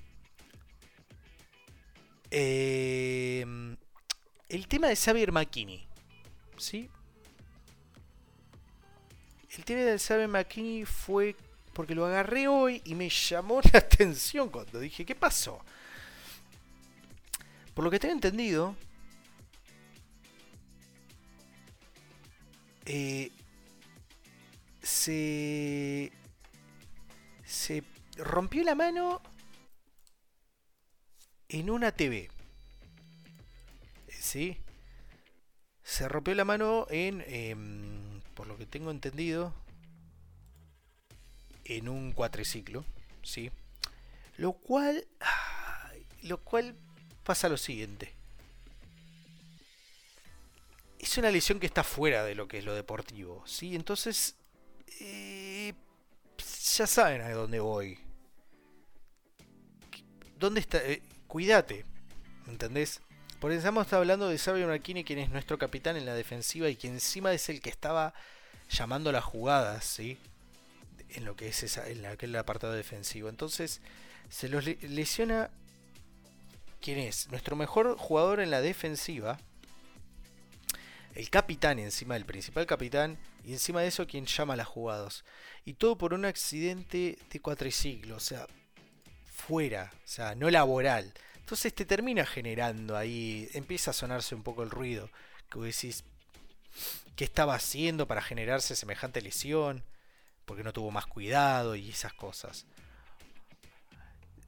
Eh, 2.31 3.44
el 4.48 4.68
tema 4.68 4.88
de 4.88 4.96
Xavier 4.96 5.32
McKinney. 5.32 5.87
¿Sí? 6.56 6.88
El 9.56 9.64
tema 9.64 9.80
de 9.80 9.98
Xavier 9.98 10.28
McKinney 10.28 10.85
fue 10.85 11.37
porque 11.72 11.94
lo 11.94 12.06
agarré 12.06 12.48
hoy 12.48 12.80
y 12.85 12.94
me 12.94 13.09
llamó 13.09 13.61
la 13.72 13.78
atención 13.78 14.48
cuando 14.48 14.80
dije, 14.80 15.04
¿qué 15.04 15.14
pasó? 15.14 15.61
Por 17.74 17.85
lo 17.85 17.90
que 17.90 17.98
tengo 17.98 18.14
entendido, 18.14 18.74
eh, 22.87 23.30
se, 24.82 26.11
se 27.44 27.85
rompió 28.16 28.64
la 28.64 28.74
mano 28.74 29.20
en 31.48 31.68
una 31.68 31.92
TV. 31.92 32.30
¿Sí? 34.27 34.59
Se 35.83 36.09
rompió 36.09 36.35
la 36.35 36.45
mano 36.45 36.87
en, 36.91 37.25
em, 37.29 38.21
por 38.35 38.49
lo 38.49 38.59
que 38.59 38.67
tengo 38.67 38.91
entendido, 38.91 39.55
en 41.65 41.89
un 41.89 42.12
cuatriciclo, 42.12 42.85
¿sí? 43.23 43.51
Lo 44.37 44.53
cual, 44.53 45.07
lo 46.23 46.39
cual 46.39 46.75
pasa 47.25 47.49
lo 47.49 47.57
siguiente. 47.57 48.12
Es 50.99 51.17
una 51.19 51.31
lesión 51.31 51.61
que 51.61 51.67
está 51.67 51.85
fuera 51.85 52.25
de 52.25 52.35
lo 52.35 52.49
que 52.49 52.59
es 52.59 52.65
lo 52.65 52.75
deportivo, 52.75 53.47
¿sí? 53.47 53.77
Entonces, 53.77 54.35
eh, 55.01 55.73
ya 56.77 56.87
saben 56.87 57.21
a 57.21 57.31
dónde 57.31 57.61
voy. 57.61 57.99
¿Dónde 60.37 60.61
está? 60.61 60.85
Eh, 60.85 61.03
cuídate, 61.29 61.85
¿entendés? 62.49 63.01
Por 63.40 63.53
eso 63.53 63.81
está 63.81 63.96
hablando 63.96 64.29
de 64.29 64.38
Xavier 64.38 64.66
Marquini, 64.66 65.05
quien 65.05 65.18
es 65.18 65.31
nuestro 65.31 65.59
capitán 65.59 65.96
en 65.96 66.07
la 66.07 66.14
defensiva 66.14 66.68
y 66.68 66.77
quien 66.77 66.94
encima 66.94 67.33
es 67.33 67.49
el 67.49 67.61
que 67.61 67.70
estaba 67.70 68.14
llamando 68.70 69.12
las 69.12 69.25
jugadas, 69.25 69.85
¿sí? 69.85 70.18
En 71.11 71.25
lo 71.25 71.37
que 71.37 71.49
es 71.49 71.62
esa, 71.62 71.88
en 71.88 72.07
aquel 72.07 72.35
apartado 72.37 72.72
defensivo. 72.72 73.29
Entonces, 73.29 73.81
se 74.31 74.49
los 74.49 74.64
lesiona. 74.64 75.51
¿Quién 76.81 76.99
es? 76.99 77.29
Nuestro 77.29 77.57
mejor 77.57 77.96
jugador 77.99 78.40
en 78.40 78.51
la 78.51 78.61
defensiva. 78.61 79.38
El 81.14 81.31
capitán 81.31 81.79
encima, 81.79 82.16
el 82.16 82.25
principal 82.27 82.66
capitán. 82.66 83.18
Y 83.44 83.53
encima 83.53 83.83
de 83.83 83.88
eso, 83.88 84.07
quien 84.07 84.27
llama 84.27 84.57
las 84.57 84.66
jugadas. 84.66 85.25
Y 85.64 85.75
todo 85.75 85.99
por 85.99 86.14
un 86.14 86.25
accidente 86.25 87.18
de 87.31 87.40
cuatriciclo. 87.40 88.16
O 88.16 88.20
sea, 88.20 88.46
fuera. 89.25 89.92
O 90.05 90.09
sea, 90.09 90.35
no 90.35 90.51
laboral. 90.51 91.12
Entonces 91.46 91.72
te 91.72 91.85
termina 91.85 92.26
generando 92.26 92.96
ahí, 92.96 93.48
empieza 93.52 93.92
a 93.92 93.94
sonarse 93.94 94.35
un 94.35 94.42
poco 94.42 94.64
el 94.64 94.70
ruido, 94.70 95.11
que 95.48 95.61
decís, 95.61 96.02
¿qué 97.14 97.22
estaba 97.22 97.54
haciendo 97.54 98.09
para 98.09 98.20
generarse 98.20 98.74
semejante 98.74 99.22
lesión? 99.22 99.85
Porque 100.44 100.64
no 100.64 100.72
tuvo 100.72 100.90
más 100.90 101.06
cuidado 101.06 101.76
y 101.76 101.90
esas 101.90 102.12
cosas. 102.14 102.66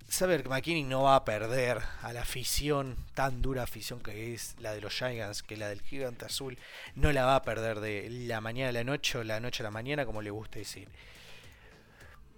Saber 0.09 0.43
que 0.43 0.49
McKinney 0.49 0.83
no 0.83 1.05
va 1.05 1.15
a 1.15 1.25
perder 1.25 1.83
a 2.03 2.13
la 2.13 2.23
afición, 2.23 2.97
tan 3.15 3.43
dura 3.43 3.63
afición 3.63 4.01
que 4.01 4.35
es 4.35 4.57
la 4.59 4.75
de 4.75 4.81
los 4.81 4.93
Giants, 4.93 5.45
que 5.45 5.57
la 5.57 5.69
del 5.69 5.83
Gigante 5.83 6.25
Azul, 6.25 6.59
no 6.97 7.13
la 7.13 7.25
va 7.25 7.37
a 7.37 7.43
perder 7.43 7.79
de 7.79 8.11
la 8.11 8.41
mañana 8.41 8.71
a 8.71 8.73
la 8.73 8.83
noche 8.83 9.19
o 9.19 9.23
la 9.23 9.39
noche 9.39 9.63
a 9.63 9.67
la 9.67 9.71
mañana, 9.71 10.05
como 10.05 10.21
le 10.21 10.31
gusta 10.31 10.59
decir. 10.59 10.89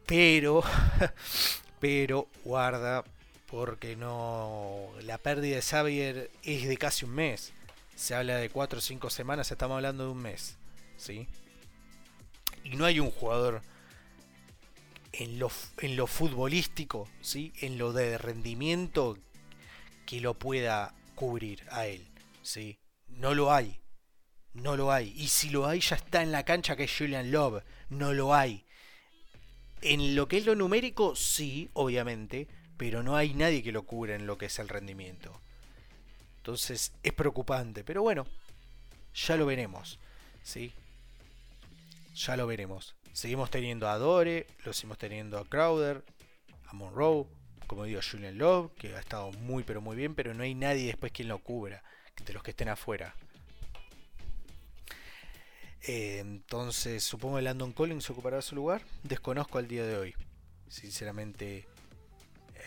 Pero, 0.04 0.62
pero 1.80 2.28
guarda, 2.44 3.04
porque 3.50 3.96
no 3.96 4.90
la 5.02 5.18
pérdida 5.18 5.56
de 5.56 5.62
Xavier 5.62 6.30
es 6.44 6.68
de 6.68 6.76
casi 6.76 7.04
un 7.04 7.14
mes. 7.14 7.52
Se 7.96 8.14
habla 8.14 8.36
de 8.36 8.48
4 8.48 8.78
o 8.78 8.82
5 8.82 9.10
semanas, 9.10 9.50
estamos 9.50 9.74
hablando 9.74 10.04
de 10.04 10.10
un 10.10 10.22
mes. 10.22 10.56
¿sí? 10.96 11.26
Y 12.64 12.76
no 12.76 12.84
hay 12.84 13.00
un 13.00 13.10
jugador 13.10 13.62
en 15.12 15.38
lo, 15.38 15.50
en 15.78 15.96
lo 15.96 16.06
futbolístico, 16.06 17.08
¿sí? 17.20 17.52
en 17.60 17.76
lo 17.76 17.92
de 17.92 18.16
rendimiento, 18.18 19.18
que 20.06 20.20
lo 20.20 20.34
pueda 20.34 20.94
cubrir 21.16 21.64
a 21.70 21.86
él. 21.86 22.06
¿sí? 22.42 22.78
No 23.08 23.34
lo 23.34 23.52
hay. 23.52 23.80
No 24.54 24.76
lo 24.76 24.92
hay. 24.92 25.12
Y 25.16 25.28
si 25.28 25.50
lo 25.50 25.66
hay, 25.66 25.80
ya 25.80 25.96
está 25.96 26.22
en 26.22 26.32
la 26.32 26.44
cancha 26.44 26.76
que 26.76 26.84
es 26.84 26.96
Julian 26.96 27.32
Love. 27.32 27.64
No 27.88 28.12
lo 28.12 28.32
hay. 28.32 28.64
En 29.82 30.14
lo 30.14 30.28
que 30.28 30.38
es 30.38 30.46
lo 30.46 30.54
numérico, 30.54 31.16
sí, 31.16 31.68
obviamente 31.72 32.48
pero 32.80 33.02
no 33.02 33.14
hay 33.14 33.34
nadie 33.34 33.62
que 33.62 33.72
lo 33.72 33.82
cubra 33.82 34.14
en 34.14 34.26
lo 34.26 34.38
que 34.38 34.46
es 34.46 34.58
el 34.58 34.66
rendimiento. 34.66 35.38
Entonces 36.38 36.94
es 37.02 37.12
preocupante, 37.12 37.84
pero 37.84 38.00
bueno, 38.00 38.26
ya 39.14 39.36
lo 39.36 39.44
veremos, 39.44 39.98
¿sí? 40.42 40.72
Ya 42.14 42.38
lo 42.38 42.46
veremos. 42.46 42.94
Seguimos 43.12 43.50
teniendo 43.50 43.86
a 43.86 43.98
Dore, 43.98 44.46
lo 44.64 44.72
seguimos 44.72 44.96
teniendo 44.96 45.36
a 45.36 45.44
Crowder, 45.44 46.02
a 46.68 46.72
Monroe, 46.72 47.26
como 47.66 47.84
digo, 47.84 48.00
Julian 48.00 48.38
Love, 48.38 48.72
que 48.78 48.96
ha 48.96 49.00
estado 49.00 49.30
muy 49.32 49.62
pero 49.62 49.82
muy 49.82 49.94
bien, 49.94 50.14
pero 50.14 50.32
no 50.32 50.42
hay 50.42 50.54
nadie 50.54 50.86
después 50.86 51.12
quien 51.12 51.28
lo 51.28 51.38
cubra, 51.38 51.82
de 52.24 52.32
los 52.32 52.42
que 52.42 52.52
estén 52.52 52.70
afuera. 52.70 53.14
Eh, 55.82 56.20
entonces, 56.20 57.04
supongo 57.04 57.36
que 57.36 57.42
Landon 57.42 57.74
Collins 57.74 58.08
ocupará 58.08 58.40
su 58.40 58.54
lugar. 58.54 58.80
Desconozco 59.02 59.58
al 59.58 59.68
día 59.68 59.84
de 59.84 59.98
hoy. 59.98 60.14
Sinceramente. 60.70 61.66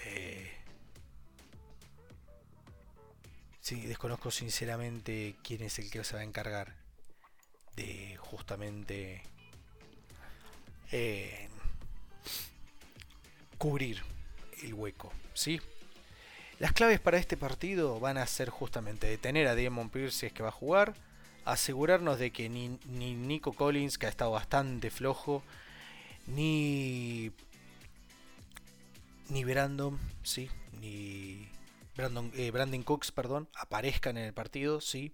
Eh, 0.06 0.52
sí, 3.62 3.82
desconozco 3.82 4.32
sinceramente 4.32 5.36
quién 5.44 5.64
es 5.64 5.80
el 5.80 5.90
que 5.90 6.04
se 6.04 6.16
va 6.16 6.22
a 6.22 6.26
encargar 6.26 6.76
de 7.76 8.18
justamente 8.18 9.24
eh, 10.92 11.50
cubrir 13.58 14.02
el 14.62 14.74
hueco. 14.74 15.12
¿sí? 15.34 15.62
Las 16.60 16.74
claves 16.74 17.00
para 17.00 17.18
este 17.18 17.38
partido 17.38 18.00
van 18.00 18.18
a 18.18 18.28
ser 18.28 18.50
justamente 18.50 19.08
detener 19.08 19.48
a 19.48 19.56
Damon 19.56 19.90
Pierce 19.90 20.20
si 20.20 20.26
es 20.28 20.34
que 20.34 20.44
va 20.44 20.50
a 20.50 20.54
jugar, 20.54 20.94
asegurarnos 21.46 22.20
de 22.20 22.32
que 22.32 22.48
ni, 22.50 22.78
Nico 22.88 23.54
Collins, 23.54 23.98
que 23.98 24.06
ha 24.06 24.10
estado 24.10 24.32
bastante 24.32 24.90
flojo, 24.90 25.44
ni, 26.28 27.32
ni 29.30 29.44
Brandon, 29.44 30.00
¿sí? 30.24 30.50
ni 30.80 31.48
Brandon, 31.96 32.32
eh, 32.36 32.52
Brandon 32.52 32.84
Cooks, 32.84 33.12
perdón, 33.12 33.48
aparezcan 33.56 34.18
en 34.18 34.26
el 34.26 34.34
partido, 34.34 34.82
¿sí? 34.82 35.14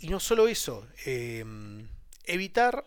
Y, 0.00 0.08
no 0.08 0.20
solo 0.20 0.48
eso, 0.48 0.86
em, 1.04 1.88
evitar, 2.24 2.84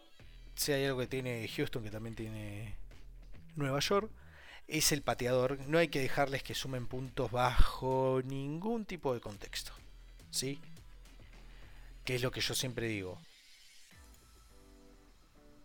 si 0.55 0.71
hay 0.71 0.85
algo 0.85 0.99
que 0.99 1.07
tiene 1.07 1.47
Houston, 1.47 1.83
que 1.83 1.91
también 1.91 2.15
tiene 2.15 2.75
Nueva 3.55 3.79
York, 3.79 4.11
es 4.67 4.91
el 4.91 5.01
pateador. 5.01 5.59
No 5.67 5.77
hay 5.77 5.89
que 5.89 5.99
dejarles 5.99 6.43
que 6.43 6.55
sumen 6.55 6.87
puntos 6.87 7.31
bajo 7.31 8.21
ningún 8.23 8.85
tipo 8.85 9.13
de 9.13 9.19
contexto. 9.19 9.73
¿Sí? 10.29 10.59
Que 12.05 12.15
es 12.15 12.21
lo 12.21 12.31
que 12.31 12.41
yo 12.41 12.55
siempre 12.55 12.87
digo. 12.87 13.19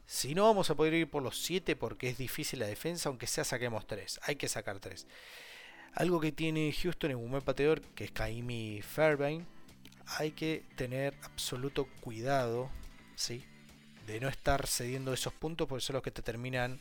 Si 0.06 0.34
no 0.34 0.44
vamos 0.44 0.70
a 0.70 0.74
poder 0.76 0.94
ir 0.94 1.10
por 1.10 1.22
los 1.22 1.42
7 1.42 1.74
porque 1.74 2.08
es 2.08 2.16
difícil 2.16 2.60
la 2.60 2.66
defensa, 2.66 3.08
aunque 3.08 3.26
sea 3.26 3.44
saquemos 3.44 3.86
3. 3.86 4.20
Hay 4.22 4.36
que 4.36 4.48
sacar 4.48 4.78
3. 4.78 5.06
Algo 5.94 6.20
que 6.20 6.30
tiene 6.30 6.72
Houston 6.72 7.10
en 7.10 7.16
un 7.16 7.30
buen 7.30 7.42
pateador, 7.42 7.80
que 7.80 8.04
es 8.04 8.12
Kaimi 8.12 8.82
Fairbairn, 8.82 9.46
hay 10.06 10.30
que 10.30 10.62
tener 10.76 11.14
absoluto 11.22 11.88
cuidado, 12.00 12.70
¿sí? 13.16 13.44
De 14.06 14.20
no 14.20 14.28
estar 14.28 14.66
cediendo 14.66 15.12
esos 15.12 15.32
puntos 15.32 15.66
porque 15.66 15.84
son 15.84 15.94
los 15.94 16.02
que 16.02 16.12
te 16.12 16.22
terminan 16.22 16.78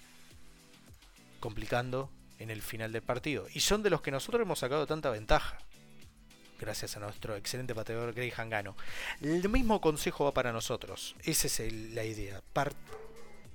complicando 1.39 2.11
en 2.37 2.51
el 2.51 2.61
final 2.61 2.91
del 2.91 3.01
partido. 3.01 3.47
Y 3.53 3.61
son 3.61 3.81
de 3.81 3.89
los 3.89 4.01
que 4.01 4.11
nosotros 4.11 4.41
hemos 4.41 4.59
sacado 4.59 4.85
tanta 4.85 5.09
ventaja. 5.09 5.57
Gracias 6.59 6.95
a 6.95 6.99
nuestro 6.99 7.35
excelente 7.35 7.73
pateador 7.73 8.13
Greg 8.13 8.33
Hangano. 8.33 8.75
El 9.21 9.49
mismo 9.49 9.81
consejo 9.81 10.25
va 10.25 10.33
para 10.33 10.53
nosotros. 10.53 11.15
Esa 11.23 11.47
es 11.47 11.73
la 11.93 12.03
idea. 12.03 12.41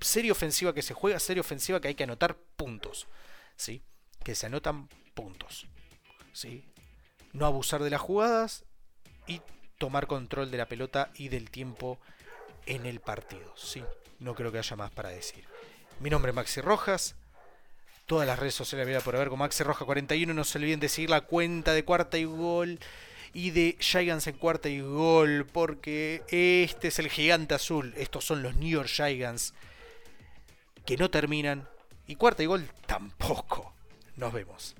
Serie 0.01 0.31
ofensiva 0.31 0.73
que 0.73 0.81
se 0.81 0.93
juega, 0.93 1.19
serie 1.19 1.41
ofensiva 1.41 1.79
que 1.79 1.87
hay 1.87 1.95
que 1.95 2.03
anotar 2.03 2.35
puntos. 2.55 3.07
¿sí? 3.55 3.81
Que 4.23 4.35
se 4.35 4.47
anotan 4.47 4.89
puntos. 5.13 5.67
¿sí? 6.33 6.65
No 7.33 7.45
abusar 7.45 7.81
de 7.81 7.89
las 7.89 8.01
jugadas 8.01 8.65
y 9.27 9.41
tomar 9.77 10.07
control 10.07 10.51
de 10.51 10.57
la 10.57 10.67
pelota 10.67 11.11
y 11.15 11.29
del 11.29 11.49
tiempo 11.49 11.99
en 12.65 12.85
el 12.85 12.99
partido. 12.99 13.53
¿sí? 13.55 13.83
No 14.19 14.35
creo 14.35 14.51
que 14.51 14.59
haya 14.59 14.75
más 14.75 14.91
para 14.91 15.09
decir. 15.09 15.45
Mi 15.99 16.09
nombre 16.09 16.31
es 16.31 16.35
Maxi 16.35 16.61
Rojas 16.61 17.15
todas 18.11 18.27
las 18.27 18.39
redes 18.39 18.55
sociales 18.55 19.03
por 19.03 19.15
haber 19.15 19.29
como 19.29 19.45
Axe 19.45 19.63
Roja 19.63 19.85
41. 19.85 20.33
No 20.33 20.43
se 20.43 20.57
olviden 20.57 20.81
de 20.81 20.89
seguir 20.89 21.09
la 21.09 21.21
cuenta 21.21 21.73
de 21.73 21.85
cuarta 21.85 22.17
y 22.17 22.25
gol 22.25 22.77
y 23.33 23.51
de 23.51 23.77
Giants 23.79 24.27
en 24.27 24.35
cuarta 24.35 24.67
y 24.67 24.81
gol, 24.81 25.47
porque 25.49 26.21
este 26.27 26.89
es 26.89 26.99
el 26.99 27.09
gigante 27.09 27.55
azul. 27.55 27.93
Estos 27.95 28.25
son 28.25 28.43
los 28.43 28.55
New 28.55 28.67
York 28.67 28.89
Giants 28.89 29.53
que 30.85 30.97
no 30.97 31.09
terminan 31.09 31.67
y 32.07 32.15
cuarta 32.15 32.43
y 32.43 32.45
gol 32.45 32.67
tampoco. 32.85 33.73
Nos 34.15 34.33
vemos. 34.33 34.75